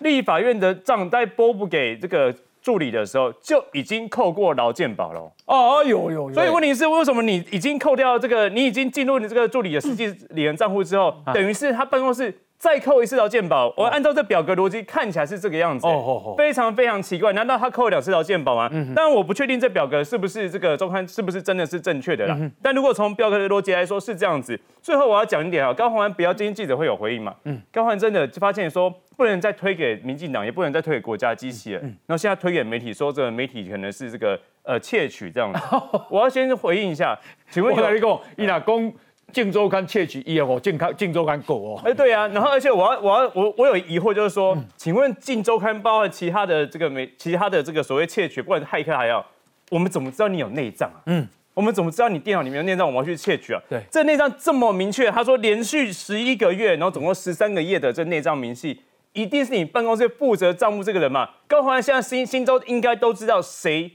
[0.00, 5.32] 立法院的账在拨不给这个助理的时候，就已经扣过劳健保了。
[5.46, 6.34] 哦，有有有。
[6.34, 12.34] 所以问题是，为什么你已经扣掉这个，你已经进入你这个助理的实际理人账户之后，等于是他办公室。
[12.62, 15.84] 再扣一次劳健保，我按照这表格逻辑看起来是这个样子，
[16.38, 17.32] 非常非常奇怪。
[17.32, 18.70] 难道他扣了两次劳健保吗？
[18.94, 22.38] 但我不确定这表格是不是这个周刊是不是真的是正确的啦。
[22.62, 27.34] 但如果从表格的逻辑来说是这样子，最后我要讲一点啊，高鸿安不要今天记者会有回应嘛？
[27.46, 31.80] 嗯高鸿安真的就发现说不能再推给民进党，也不能再推给国家机器了。
[31.80, 35.58] 然后现在推给媒体，说这个媒体可能是这个呃窃取这样子。
[36.08, 37.18] 我要先回应一下，
[37.50, 38.94] 请问我来一个，伊哪公？
[39.32, 49.24] 晋周刊窃取一哦，健康晋周刊狗哦，哎对啊，然后而且我要我要我我有疑惑，就是说，请问晋周刊包括其他的这个媒其他的这个所谓窃取，不管是骇客还要，
[49.70, 51.00] 我们怎么知道你有内脏啊？
[51.06, 52.86] 嗯，我们怎么知道你电脑里面有内脏？
[52.86, 53.62] 我们要去窃取啊？
[53.68, 58.80] 对，这内脏这么明确，他说连续十一个月，然后总共十三个月的这内脏明细，
[59.14, 61.28] 一定是你办公室负责账目这个人嘛？
[61.48, 63.90] 高华现在新新州应该都知道谁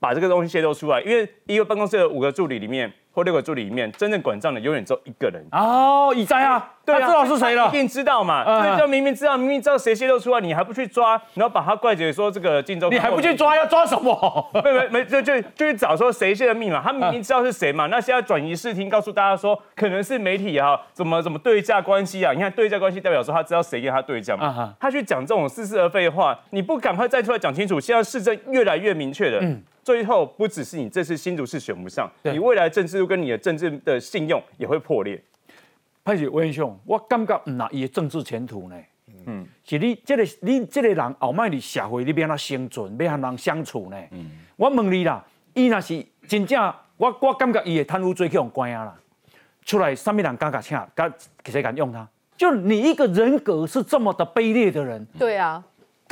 [0.00, 2.92] 把这个东西泄露出来，因为一个办公室的五个助理里面。
[3.12, 5.44] 或六个助理里面，真正管账的永远只有一个人。
[5.52, 14.50] 哦，已在啊，对啊，知道是谁了，一定知道嘛，所以就明明知道，明明知道谁泄露出来，你还不去抓，然后把他怪罪说这个荆州，你还不去抓，要抓什么？
[14.64, 22.32] 没没没，就就就去找说谁泄的密码，他明明知道是谁嘛，那现在转移视听，告诉大家说可能是媒体啊，怎么怎么对价关系啊？
[22.32, 29.40] 你看对价关系代表说他知道谁跟他对价嘛，他去讲这种似是而非的话，你不赶快再出来讲清楚，现在市政越来越明确了。
[29.82, 35.22] 最后不只是你这次新竹市选不上，你未来政治路跟你的政治的信用也会破裂。
[36.04, 38.76] 潘姐，文兄，我感觉那伊的政治前途呢？
[39.26, 43.96] 嗯，其是你这个你这个人后卖伫社会你要安怎生存，要和人相处呢？
[44.10, 48.96] 嗯，我问你啦，伊若是真正，我我感觉伊的贪污罪去用关啊啦，
[49.64, 51.12] 出来上面人敢敢请，敢
[51.44, 52.08] 谁敢用他？
[52.36, 55.62] 就你一个人格是这么的卑劣的人，对啊。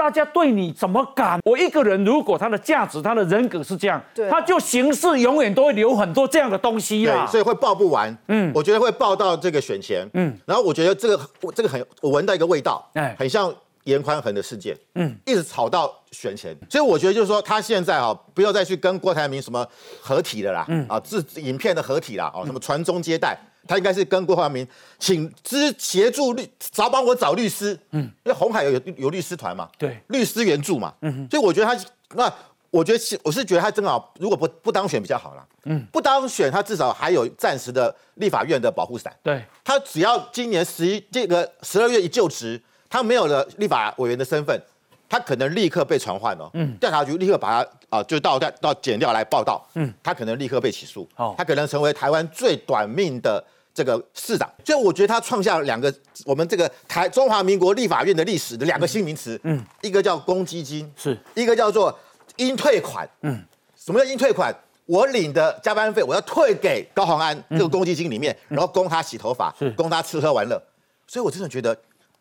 [0.00, 1.38] 大家对你怎么敢？
[1.44, 7.26] 我一个人如果他的价值、他的人格是这样，他就行事永远都会留很多这样的东西啦。
[7.26, 8.16] 所以会报不完。
[8.28, 10.08] 嗯，我觉得会报到这个选前。
[10.14, 11.20] 嗯，然后我觉得这个
[11.54, 14.74] 这个很，我闻到一个味道，哎，很像严宽恒的事件。
[14.94, 19.66] 嗯，一直吵到选前，所以我觉得就是说，他现在啊，不要再去跟郭台铭什么
[20.00, 20.64] 合体了啦。
[20.68, 23.38] 嗯，啊，自影片的合体啦，哦，什么传宗接代。
[23.66, 24.66] 他应该是跟郭华明
[24.98, 32.32] 请支协助律，找帮我找律师，嗯，因为红海有有律师团嘛，对，律师援助嘛，嗯，所以我觉得他那
[32.70, 44.60] 我觉得是我是觉得他正好，如果不不当选比较好啦，嗯，不当选他至少还有暂时的立法院的保护伞，对，他只要今年十一这个十二月一就职，他没有了立法委员的身份。
[45.10, 53.44] 他可能立刻被传唤了，嗯，调查局立刻把他啊，就到到检调来报道，嗯，他可能立刻被起诉，哦，他可能成为台湾最短命的
[53.74, 55.92] 这个市长，所以我觉得他创下了两个
[56.24, 61.18] 我们这个台中华民国立法院的历史的两个新名词，嗯，一个叫公积金，是。
[61.34, 61.98] 一个叫做
[62.36, 63.44] 应退款，嗯，
[63.74, 64.54] 什么叫应退款？
[64.86, 70.62] 我领的加班费我要退给高鸿安这个公积金里面，然后供他洗头发，供他吃喝玩乐，
[71.08, 71.76] 所以我真的觉得。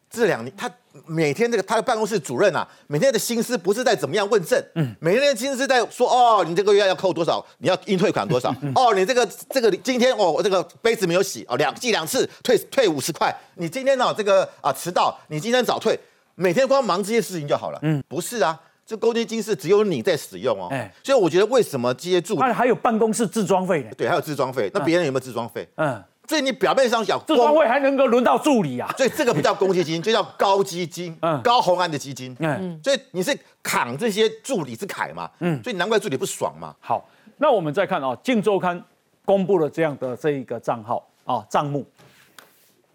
[0.10, 0.70] 这两年，他
[1.06, 15.98] 每天这个他的办公室主任啊，每天的心思不是在怎么样问政，嗯，每天的心思在说哦，你这个月要扣多少，你要应退款多少，哦，你这个这个今天哦，我这个杯子没有洗哦，两记两次退退五十块，你今天呢这个啊迟到，你今天早退，
[16.34, 23.92] 每天光忙这些事情就好了，嗯，不是啊，这公积金是只有你在使用哦，哎，所以我觉得为什么接住，那还有办公室自装费呢？
[23.96, 25.70] 对，还有自装费，那别人有没有自装费？
[25.76, 26.04] 嗯。
[26.30, 28.88] 所以你表面上讲，这官位还能够轮到助理啊？
[28.96, 36.76] 所以这个不叫公积金， 就叫高基金，嗯，高红安的基金，嗯，所以你是扛这些助理之凯嘛，嗯，所以难怪助理不爽嘛。
[36.80, 37.04] 好，
[37.38, 38.80] 那我们再看啊，《镜周刊》
[39.26, 41.84] 公布了这样的这一个账号啊账目，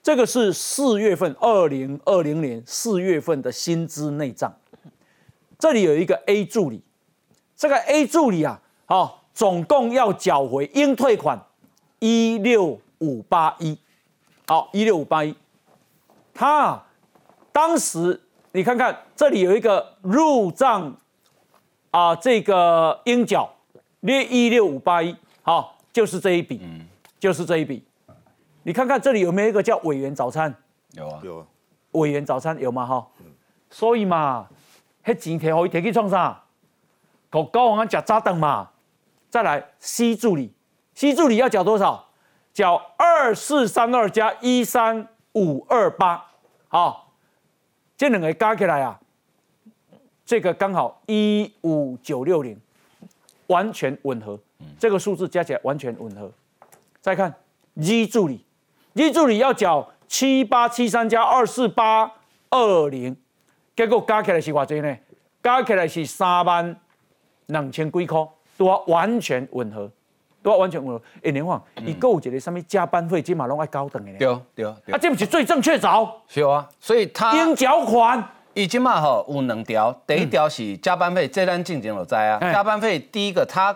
[0.00, 4.54] 这个是四月份二零二零年四月份的薪资内账，
[5.58, 6.80] 这里有一个 A 助理，
[7.56, 11.36] 这个 A 助理啊，好，总共要缴回应退款
[11.98, 12.78] 一六。
[12.98, 13.78] 五八一，
[14.46, 15.34] 好，一六五八一，
[16.32, 16.82] 他
[17.52, 18.20] 当时
[18.52, 20.96] 你看看这里有一个入账
[21.90, 23.52] 啊，这个应缴
[24.00, 26.60] 列一六五八一，好，就是这一笔，
[27.18, 27.84] 就是这一笔。
[28.62, 30.54] 你看看这里有没有一个叫委员早餐？
[30.92, 31.46] 有啊，有。
[31.92, 32.84] 委员早餐有吗？
[32.86, 33.06] 哈，
[33.70, 34.48] 所以嘛，
[35.04, 36.42] 迄钱摕好，摕去创啥？
[37.30, 38.70] 搞高王食早顿嘛。
[39.30, 40.52] 再来，C 助理
[40.94, 42.08] ，C 助理要缴多少？
[42.54, 46.24] 缴二四三二加一三五二八，
[46.68, 47.12] 好，
[47.96, 49.00] 这两个加起来啊，
[50.24, 52.56] 这个刚好一五九六零，
[53.48, 54.38] 完全吻合，
[54.78, 56.30] 这个数字加起来完全吻合。
[57.00, 57.34] 再看
[57.74, 58.44] 一助理，
[58.92, 62.08] 一助理要缴七八七三加二四八
[62.50, 63.16] 二零，
[63.74, 64.96] 结果加起来是偌济呢？
[65.42, 66.80] 加起来是三万
[67.46, 69.90] 两千几块，都完全吻合。
[70.44, 71.02] 都要完全吻合。
[71.22, 74.12] 哎，连晃，你购一个什么加班费，起码拢爱高等的。
[74.18, 76.20] 对对啊，这不是最正确找？
[76.28, 82.38] 是啊，所以他应缴款，已经嘛吼有两条，第一条是加班费，这单进前有在啊。
[82.52, 83.74] 加班费第一个他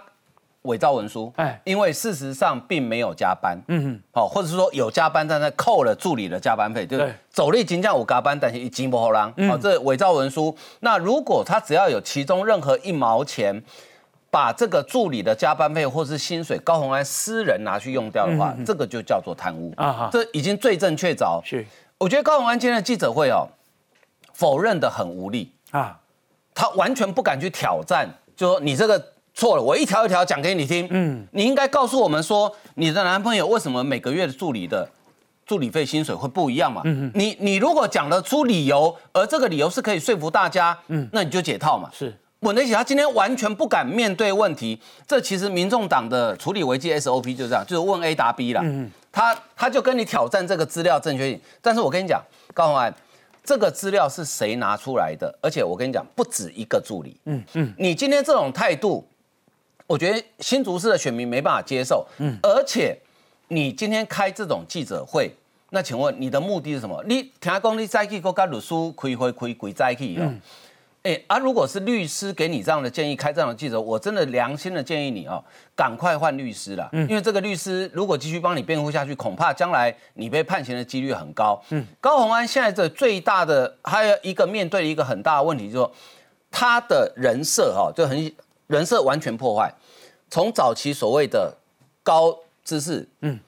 [0.63, 10.55] 伪造文书，哎，因为事实上并没有加班，嗯哼，好，或者是说有加班，但是扣了助理的加班费，就是走力金价有加班，但是一金不好让，好，这伪造文书。
[10.81, 13.63] 那如果他只要有其中任何一毛钱。
[14.31, 20.11] 把这个助理的加班费或是薪水，高鸿安私人拿去用掉的话，这个就叫做贪污啊！
[20.13, 21.41] 这已经罪证确凿。
[21.43, 21.65] 是，
[21.97, 23.49] 我觉得高鸿安今天的记者会哦，
[24.35, 25.99] 否认的很无力啊，
[26.55, 30.87] 他完全不敢去挑战，就说你这个错了，我一条一条讲给你听。
[30.91, 34.87] 嗯，你应该告诉我们说，你的男朋友为什么每个月的助理的
[35.47, 36.83] 助理费薪水会不一样嘛？
[36.85, 41.89] 嗯你你如果讲得出理由，而这个理由是可以说服大家，嗯，那你就解套嘛。
[41.95, 42.15] 是。
[42.41, 44.81] 稳得起，他今天完全不敢面对问题。
[45.07, 48.61] 这其实民众党的处理危机 SOP 就是这样，就是问 A 答 B 啦。
[48.65, 51.41] 嗯他他就跟你挑战这个资料正确性。
[51.61, 52.23] 但是我跟你讲，
[52.55, 52.95] 高宏安，
[53.43, 55.37] 这个资料是谁拿出来的？
[55.43, 57.17] 而且我跟你讲，不止一个助理。
[57.25, 57.75] 嗯嗯。
[57.79, 59.05] 你今天这种态度，
[59.89, 62.07] 我觉得新竹市的选民没办法接受。
[62.19, 62.39] 嗯。
[62.43, 62.97] 而且
[63.49, 65.35] 你今天开这种记者会，
[65.71, 67.03] 那请问你的目的是什么？
[67.09, 70.33] 你听讲你再去国家律师开会开鬼再去哦。
[71.09, 75.43] 哎啊，如果是律师给你这样的建议，开这样的记者，我真的良心的建议你哦，
[75.75, 76.87] 赶快换律师了。
[76.93, 81.59] 嗯，因为这个律师如果继续帮你辩护下去，恐怕将来你被判刑的几率很高。
[81.71, 85.91] 嗯，高鸿安现在的最大的还有一个面对一个很大的问题，就是说
[86.51, 88.31] 他的人设哈就很
[88.67, 89.73] 人设完全破坏，
[90.29, 91.57] 从早期所谓的
[92.03, 93.41] 高知识，嗯，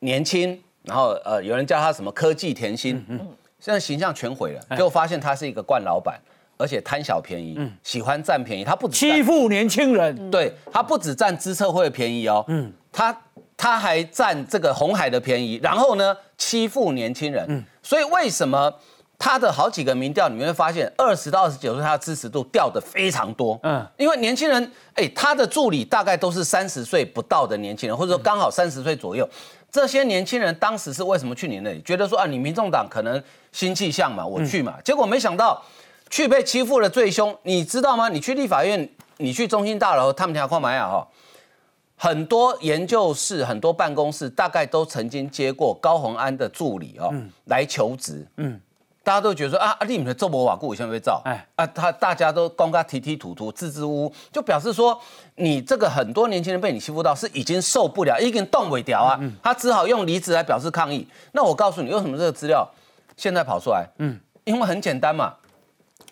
[0.00, 3.16] 年轻，然后呃有人叫他什么科技甜心，嗯，
[3.60, 6.20] 现在形象全毁了，结果发现他是一个惯老板。
[6.58, 13.14] 而且贪小便宜，喜欢占便宜，他不欺负年轻人，对他不止占资策会的便宜哦，嗯，他
[13.56, 18.72] 他还占这个红海的便宜，然后呢欺负年轻人，嗯，所以为什么
[19.18, 29.28] 他的好几个民调，你会发现二十到二十九岁他的支持度掉的非常多，嗯，因为年轻人，哎，他的助理大概都是三十岁不到的年轻人，或者说刚好三十岁左右，
[29.70, 31.82] 这些年轻人当时是为什么去你那里？
[31.82, 35.62] 觉得说啊，你民众党可能新气象嘛，我去嘛，结果没想到。
[36.08, 38.08] 去被欺负的最凶，你知道吗？
[38.08, 38.88] 你去立法院，
[39.18, 41.08] 你去中心大楼，他们条框买啊哈，
[41.96, 47.12] 很多研究室、很多办公室，大概都曾经接过高鸿安的助理哦
[47.46, 48.26] 来求职。
[48.36, 48.60] 嗯，
[49.02, 54.98] 大家都觉得说啊，阿立敏的周伯瓦固以前被造，哎啊，他大家都光他提提吐吐、支支吾吾，就表示说
[55.34, 61.06] 你这个很多年轻人被你欺负到是已经受不了，已经动尾条啊，他只好用离职来表示抗议。
[61.32, 62.68] 那我告诉你，为什么这个资料
[63.16, 63.88] 现在跑出来？
[63.98, 65.34] 嗯，因为很简单嘛。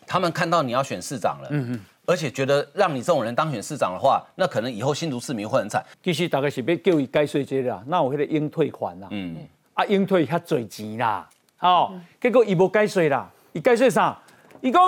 [0.06, 5.84] 他们看到你要选市长了，嗯嗯，而且觉得让你这种人当选市长的话，那可能以后新竹市民会很惨。
[6.02, 9.36] 其实大概是要叫伊改税这啦，那有迄个应退款啦，嗯，
[9.74, 11.28] 啊应退遐侪钱啦，
[11.60, 14.18] 哦，结果伊无改税啦，伊改税啥？
[14.60, 14.80] 伊讲，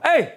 [0.00, 0.30] 哎，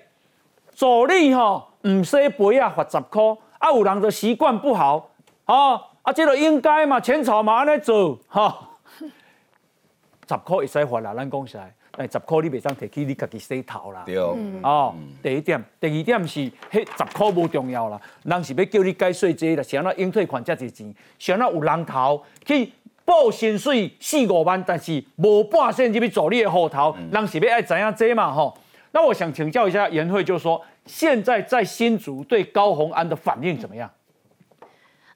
[0.76, 3.22] 助理吼唔洗赔啊，罚十块，
[3.60, 5.10] 啊有人就习惯不好，
[5.46, 11.58] 哦，啊这个应该嘛，前朝嘛安尼做，哈，十块会使罚啦，咱讲起
[11.98, 12.06] 来。
[12.06, 14.04] 哎，十块你袂当摕去你家己洗头啦。
[14.06, 14.18] 对。
[14.18, 16.40] 哦，第一点，第二点是，
[16.72, 18.02] 迄十块无重要啦。
[18.24, 22.72] 人是要叫你改税这啦，想那应退款遮侪钱，想那有人头去
[23.06, 28.58] 报薪水四五万，但是无半仙入去做你的户头，人是要爱知影这嘛吼？
[28.92, 33.90] 那我想请教一下颜慧，就是说现在在新竹对高鸿安的反应怎么样？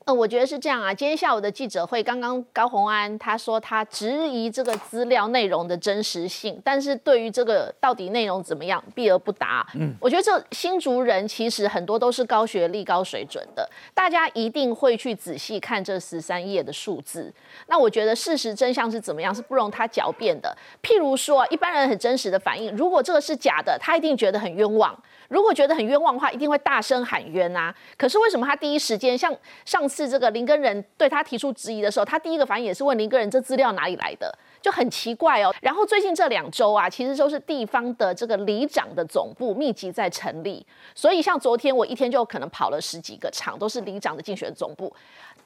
[0.08, 0.93] 呃，我觉得是这样啊。
[0.93, 9.68] 今天下午的记者会，刚刚高鸿安他说他质疑这个资料内容的真实性，但是对于这个到底内容怎么样，避而不答。
[9.76, 17.34] 嗯，我觉得这新竹人其实很多都是高学历、高水准的，大家一定会去仔细看这十三页的数字。
[17.68, 20.55] 那我觉得事实真相是怎么样，是不容他狡辩的。
[20.82, 24.97] 譬如说，一般人很真实的反应，如果这个是假的，他一定觉得很冤枉。
[25.28, 27.73] 如果觉得很冤枉的话，一定会大声喊冤啊！
[27.97, 35.53] 可是为什么他第一时间像上次这个林根人对他提出质疑的时候，他第一个反应也是问林根人这资料哪里来的，就很奇怪哦。
[35.61, 40.65] 然后最近这两周啊，其实都是地方的这个里长的总部密集在成立，
[40.95, 44.93] 所以像昨天我一天就可能跑了十几个场，都是里长的竞选总部。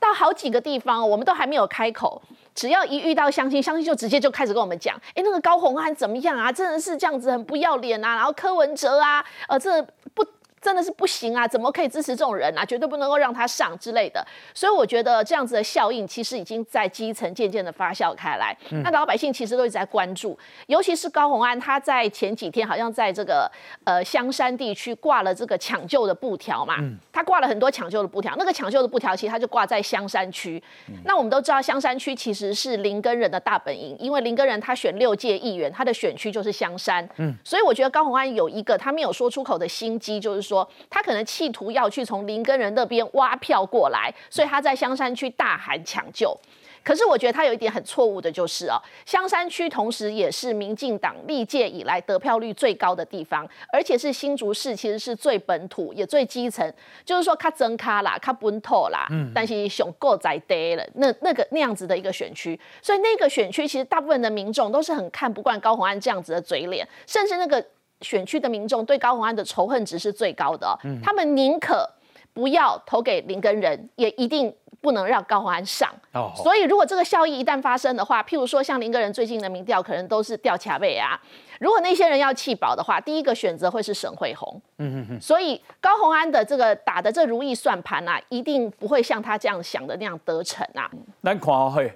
[0.02, 2.22] 到好几个地方，我们都还没有开口，
[2.54, 6.52] 只要一遇到相亲，相亲就直接就开始跟我们讲，哎，那个高红安怎么样啊？
[6.52, 8.16] 真的是这样子，很不要脸啊！
[8.16, 9.82] 然后柯文哲啊，呃，这
[10.14, 10.26] 不。
[10.62, 11.48] 真的是不行啊！
[11.48, 12.64] 怎么可以支持这种人啊？
[12.64, 14.24] 绝对不能够让他上之类的。
[14.54, 18.56] 所以我觉得这样子的效应其实已经在基层渐渐的发酵开来。
[18.84, 20.38] 那老百姓其实都一直在关注，
[20.68, 23.52] 尤其是高鸿安，他在前几天好像在这个
[23.86, 26.76] 呃香山地区挂了这个抢救的布条嘛。
[27.12, 30.62] 他挂了很多抢救的布条，那个抢救的布条其实他就挂在香山区。
[31.04, 37.10] 那我们都知道香山区其实是林根人的大本营，因为林根人他选六届议员，他的选区就是香山。
[37.18, 40.51] 嗯，所以我觉得高鸿安有一个他没有说出口的心机，就是。
[40.52, 46.38] 说他可能企图要去从林根人那边挖票过来，所以他在香山区大喊抢救。
[46.84, 56.74] 可是我觉得他有一点很错误的，就是哦，香山区同时也是民进党历届以来得票率最高的地方，而且是新竹市其实是最本土也最基层，
[57.06, 67.64] 就是说卡增卡啦，卡本土啦，嗯，但是熊够在地了，那那个那样子的一个选区，所以那个选区其实大部分的民众都是很看不惯高鸿安这样子的嘴脸，甚至那个。
[68.02, 71.90] 选区的民众对高鸿安的仇恨值是最高的，他们宁可
[72.34, 75.90] 不要投给林根人，也一定不能让高鸿安上。
[76.36, 81.20] 所以，如果这个效益一旦发生的话，譬如说像林根人最近的民调，可能都是掉卡背啊。
[81.60, 84.60] 如果那些人要弃保的话，第一个选择会是沈惠红。
[84.80, 85.22] 嗯嗯嗯。
[85.22, 90.90] 所以高鸿安的这个打的这如意算盘啊，一定不会像他这样想的那样得逞啊。
[91.22, 91.94] 咱看下嘿，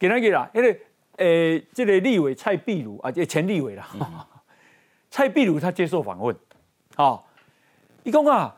[0.00, 0.80] 今日啦，因为
[1.18, 3.86] 诶，这个立委蔡壁如啊，这前立委啦。
[5.10, 6.36] 蔡壁如他接受访问，
[6.96, 7.20] 啊，
[8.02, 8.54] 一共啊，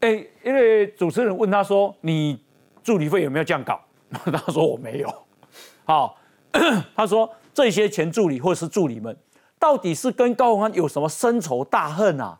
[0.00, 2.42] 哎，因为主持人问他说：“你
[2.82, 3.80] 助理费有没有降稿？”
[4.10, 5.26] 他说：“我没有。”
[5.84, 6.18] 好，
[6.94, 9.16] 他说这些前助理或是助理们
[9.58, 12.38] 到底是跟高鸿安有什么深仇大恨啊？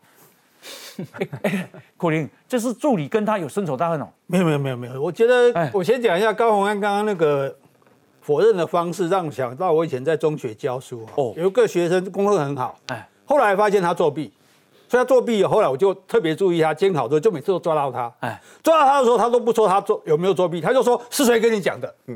[1.96, 4.08] 苦林，这是助理跟他有深仇大恨哦？
[4.26, 7.56] 没有没有没有没有，我觉得我先讲一下高鸿安刚刚那个
[8.28, 14.30] 否认的方式，让我想到我以前在中学教书哦，有一个学生功课很好，哎，后来发现他作弊。
[14.86, 18.10] 所以他作弊，后来我就特别注意他监考的时候，就每次都抓到他。
[18.20, 21.94] 哎，抓到他的时候，他都不说他做有没有作弊，他就说是谁跟你讲的？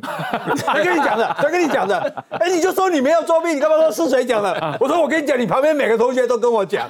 [0.56, 1.36] 谁跟你讲的？
[1.40, 2.24] 谁跟你讲的？
[2.30, 4.78] 哎，你就说你没有作弊，你干嘛说是谁讲的？
[4.80, 6.86] 我说我跟你讲，你旁边每个同学都跟我讲。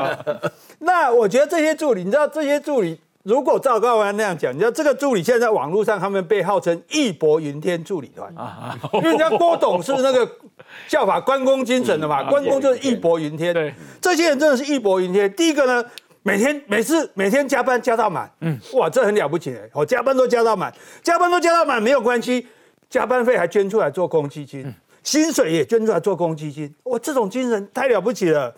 [0.80, 2.98] 那我觉得这些助理，你知道这些助理。
[3.24, 8.32] 如果赵高安那样讲，你知道这个助理现在网络上他们被号称义薄云天助理团。
[8.36, 10.30] 啊， 因为人家郭董是那个
[10.86, 13.54] 效法关公精神的嘛，关公就是义薄云天。
[13.54, 15.32] 对，这些人真的是义薄云天。
[15.34, 15.82] 第一个呢，
[16.22, 20.70] 每天每次每天加班加到满，嗯，哇，这很了不起哎，我加班都加到满，
[21.02, 22.46] 加班都加到满没有关系，
[22.90, 24.70] 加班费还捐出来做公积金，
[25.02, 28.54] 薪水也捐出来做公积金，哇，这种精神太了不起了。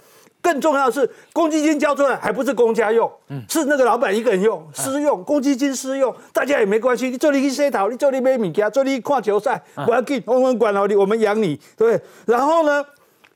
[0.47, 3.11] 更重要的是，公积金交出来还不是公家用，
[3.49, 7.11] 是那个老板一个人用私用，公积金私用，大家也没关系。
[7.11, 12.01] 你做你去洗头，你做你买米家，做你看球赛，我要给，我们管好你，我们养你，对不对？
[12.27, 12.85] 然后呢，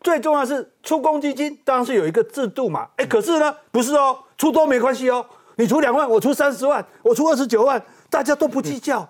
[0.03, 2.87] 最重要是出公积金，当然是有一个制度嘛。
[2.95, 9.01] 哎，可是呢，不是哦，出多没关系哦，你出两万，我出三十万，我出二十九万，大家都不计较。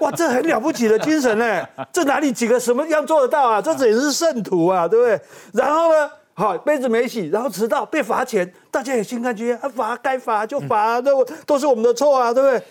[0.00, 3.60] 哇，这很了不起的精神呢，这哪里几个什么样做得到啊？
[3.60, 5.20] 这简直是圣徒啊，对不对？
[5.52, 6.08] 然后呢？
[6.38, 12.62] 好，杯子没洗，然后迟到被罚钱，大家也心甘情愿，啊罚该罚就罚，都都是我们的错啊，对不对？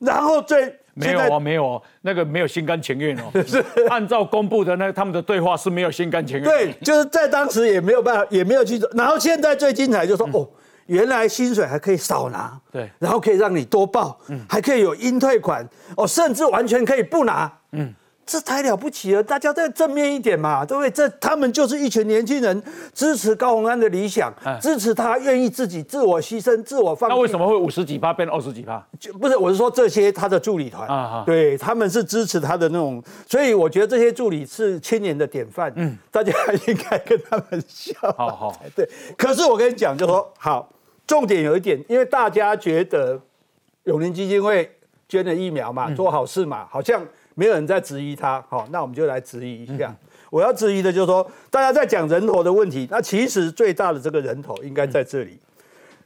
[0.00, 10.46] 然后最没有啊，没有啊，那个没有心甘情愿哦，是 按照公布的那他们的对话是没有心甘情愿，对，就是在当时也没有办法，也没有去，然后现在最精彩就是说，哦，
[10.84, 17.94] 原来薪水还可以少拿，对，然后可以让你多报，嗯，还可以有应退款，哦，甚至完全可以不拿，嗯。
[18.28, 19.22] 这太了不起了！
[19.22, 20.90] 大家再正面一点嘛，对不对？
[20.90, 22.62] 这他们就是一群年轻人
[22.92, 27.08] 支持高鸿安的理想，支持他愿意自己自我牺牲、自我放。
[27.08, 28.86] 那为什么会五十几趴变二十几趴？
[29.00, 35.72] 就不是，我是说这些他的助理团啊，对他们是支持他的那种，所以我觉得这些助理是青年的典范。
[35.76, 36.30] 嗯，大家
[36.66, 37.94] 应该跟他们笑。
[38.14, 38.86] 好好， 对。
[39.16, 40.68] 可是我跟你讲，就说好，
[41.06, 43.18] 重点有一点，因为大家觉得
[43.84, 44.70] 永林基金会
[45.08, 47.02] 捐了疫苗嘛，做好事嘛，好像。
[47.38, 49.94] 没有人在质疑他，好，那我们就来质疑一下。
[50.28, 55.38] 我要质疑的就是说，大家在讲人头的问题，那其实最大的这个人头应该在这里。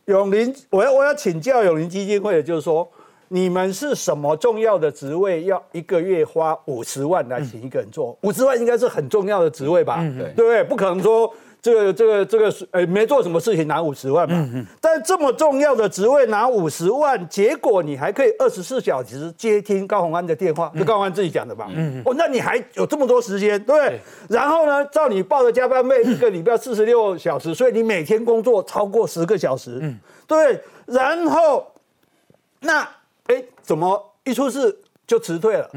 [0.04, 2.86] 永林，我要我要请教永林基金会的就是说，
[3.28, 8.14] 你们是什么重要的职位，要一个月花五十万来请一个人做？
[8.20, 9.96] 五十万应该是很重要的职位吧？
[10.36, 10.62] 对不对？
[10.62, 11.32] 不可能说。
[11.62, 21.70] 这个这个这个是呃没做什么事情拿五十万嘛，但这么重要的职位拿五十万，结果你还可以二十四小时接听高鸿安的电话，就高鸿安自己讲的吧？
[22.04, 24.00] 哦，那你还有这么多时间，对不对？
[24.28, 29.80] 然后呢，照你报的加班费，一个礼拜四十六小时，所以你每天工作超过十个小时，
[30.26, 30.60] 对。
[30.84, 31.64] 然后
[32.58, 32.86] 那
[33.28, 35.70] 哎，怎么一出事就辞退了？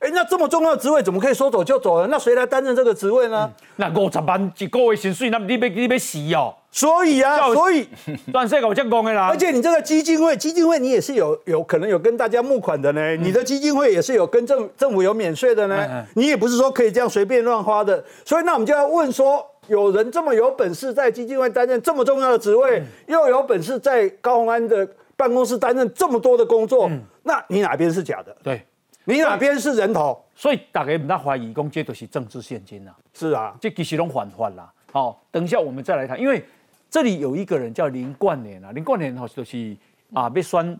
[0.00, 2.06] 哎，那这么重要的职位怎么可以说走就走了？
[2.06, 3.50] 那谁来担任这个职位呢？
[3.76, 6.54] 那五十万一个月薪水，那你要你要死哦！
[6.70, 7.86] 所以啊，所以
[8.32, 9.28] 段世搞这样讲的啦。
[9.28, 13.14] 而且你这个基金会，基金会你也是有有可能有跟大家募款的呢。
[13.16, 16.06] 你的基金会也是有跟政政府有免税的呢。
[16.14, 18.02] 你也不是说可以这样随便乱花的。
[18.24, 26.90] 所以那我们就要问说，有人这么有本事在基金会担任这么重要的职位，又有本事在高鸿安的办公室担任这么多的工作，
[27.24, 28.34] 那你哪边是假的？
[28.42, 28.64] 对。
[29.04, 30.22] 你哪边是人头？
[30.36, 32.94] 所以大家唔大怀疑，讲这都是政治现金呐。
[33.14, 34.72] 是啊，这其实拢反反啦。
[34.92, 36.44] 好，等一下我们再来谈，因为
[36.90, 39.76] 这里有一个人叫林冠年啊，林冠年吼就是
[40.12, 40.78] 啊被选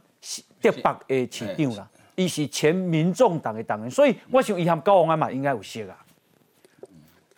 [0.60, 5.96] 台北的市长啦，伊是前民众党的党员，所以我想伊含高鸿安嘛应该有识啊。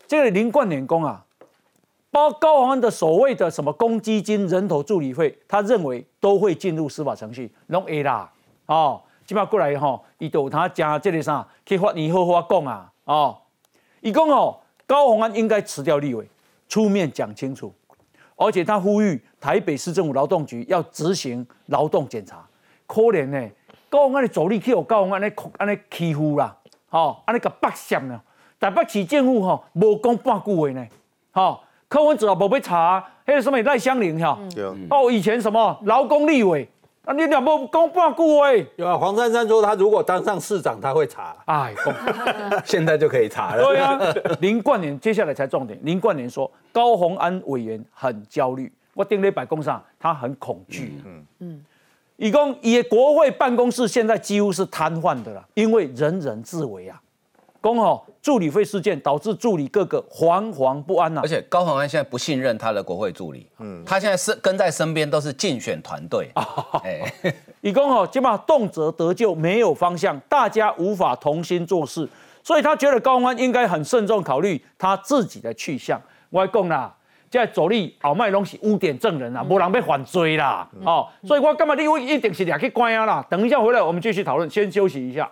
[0.07, 1.25] 这个林冠年讲啊，
[2.11, 8.31] 包高鸿安的所谓的什么公积金、人头助理费，他认为都会进入司法程序，拢 A 啦，
[8.67, 9.01] 哦。
[9.25, 13.37] 即摆过来吼，伊都有他加这个啥，去法院好好讲啊，哦，
[14.01, 14.57] 伊讲哦，
[14.87, 16.25] 高鸿安应该辞掉立委，
[16.69, 17.75] 出面讲清楚，
[18.37, 22.47] 而且他呼吁台北市政府劳动局要执行劳动检查。
[22.87, 23.51] 可怜呢，
[23.91, 26.57] 高鸿安的助理去有高鸿安尼安尼欺负啦，
[26.89, 28.21] 吼，安尼个白相呢，
[28.61, 30.87] 台北市政府吼无讲半句话呢，
[31.33, 31.59] 吼，
[31.89, 34.39] 柯文哲也无要查，迄个什么赖香林哈，
[34.89, 36.69] 哦，以前什么劳工立委。
[37.05, 38.53] 啊，你两不公半句话？
[38.77, 41.37] 有啊，黄珊珊说他如果当上市长，他会查。
[41.47, 41.75] 哎，
[42.65, 43.63] 现在就可以查了。
[43.65, 43.99] 对啊，
[44.41, 45.79] 林冠年接下来才重点。
[45.83, 50.95] 林冠年说，高鸿安委员很焦虑，我定了一百公上，他很恐惧。
[51.05, 51.65] 嗯嗯，
[52.19, 57.01] 以公以国会办公室现在几乎是瘫痪的了，因为人人自危啊。
[57.63, 61.23] 公吼，助理费事件导致助理各个惶惶不安呐。
[61.25, 66.29] 而且高鸿安现在不信任他的国会助理，嗯，他现在是跟在身边都是竞选团队。
[66.85, 67.01] 哎，
[67.63, 72.07] 以公吼，起码动辄得救，没有方向，大家无法同心做事，
[72.43, 76.03] 所以他觉得高鸿安应该很慎重考虑他自己的去向。
[76.29, 76.95] 我讲啦。
[77.31, 83.27] 在左立后卖拢是污点证人啊，无人被犯罪啦，哦，所以我干嘛你会一定是俩去关啊啦？
[83.31, 85.31] 等一下回来我们继续讨论，先休息一下。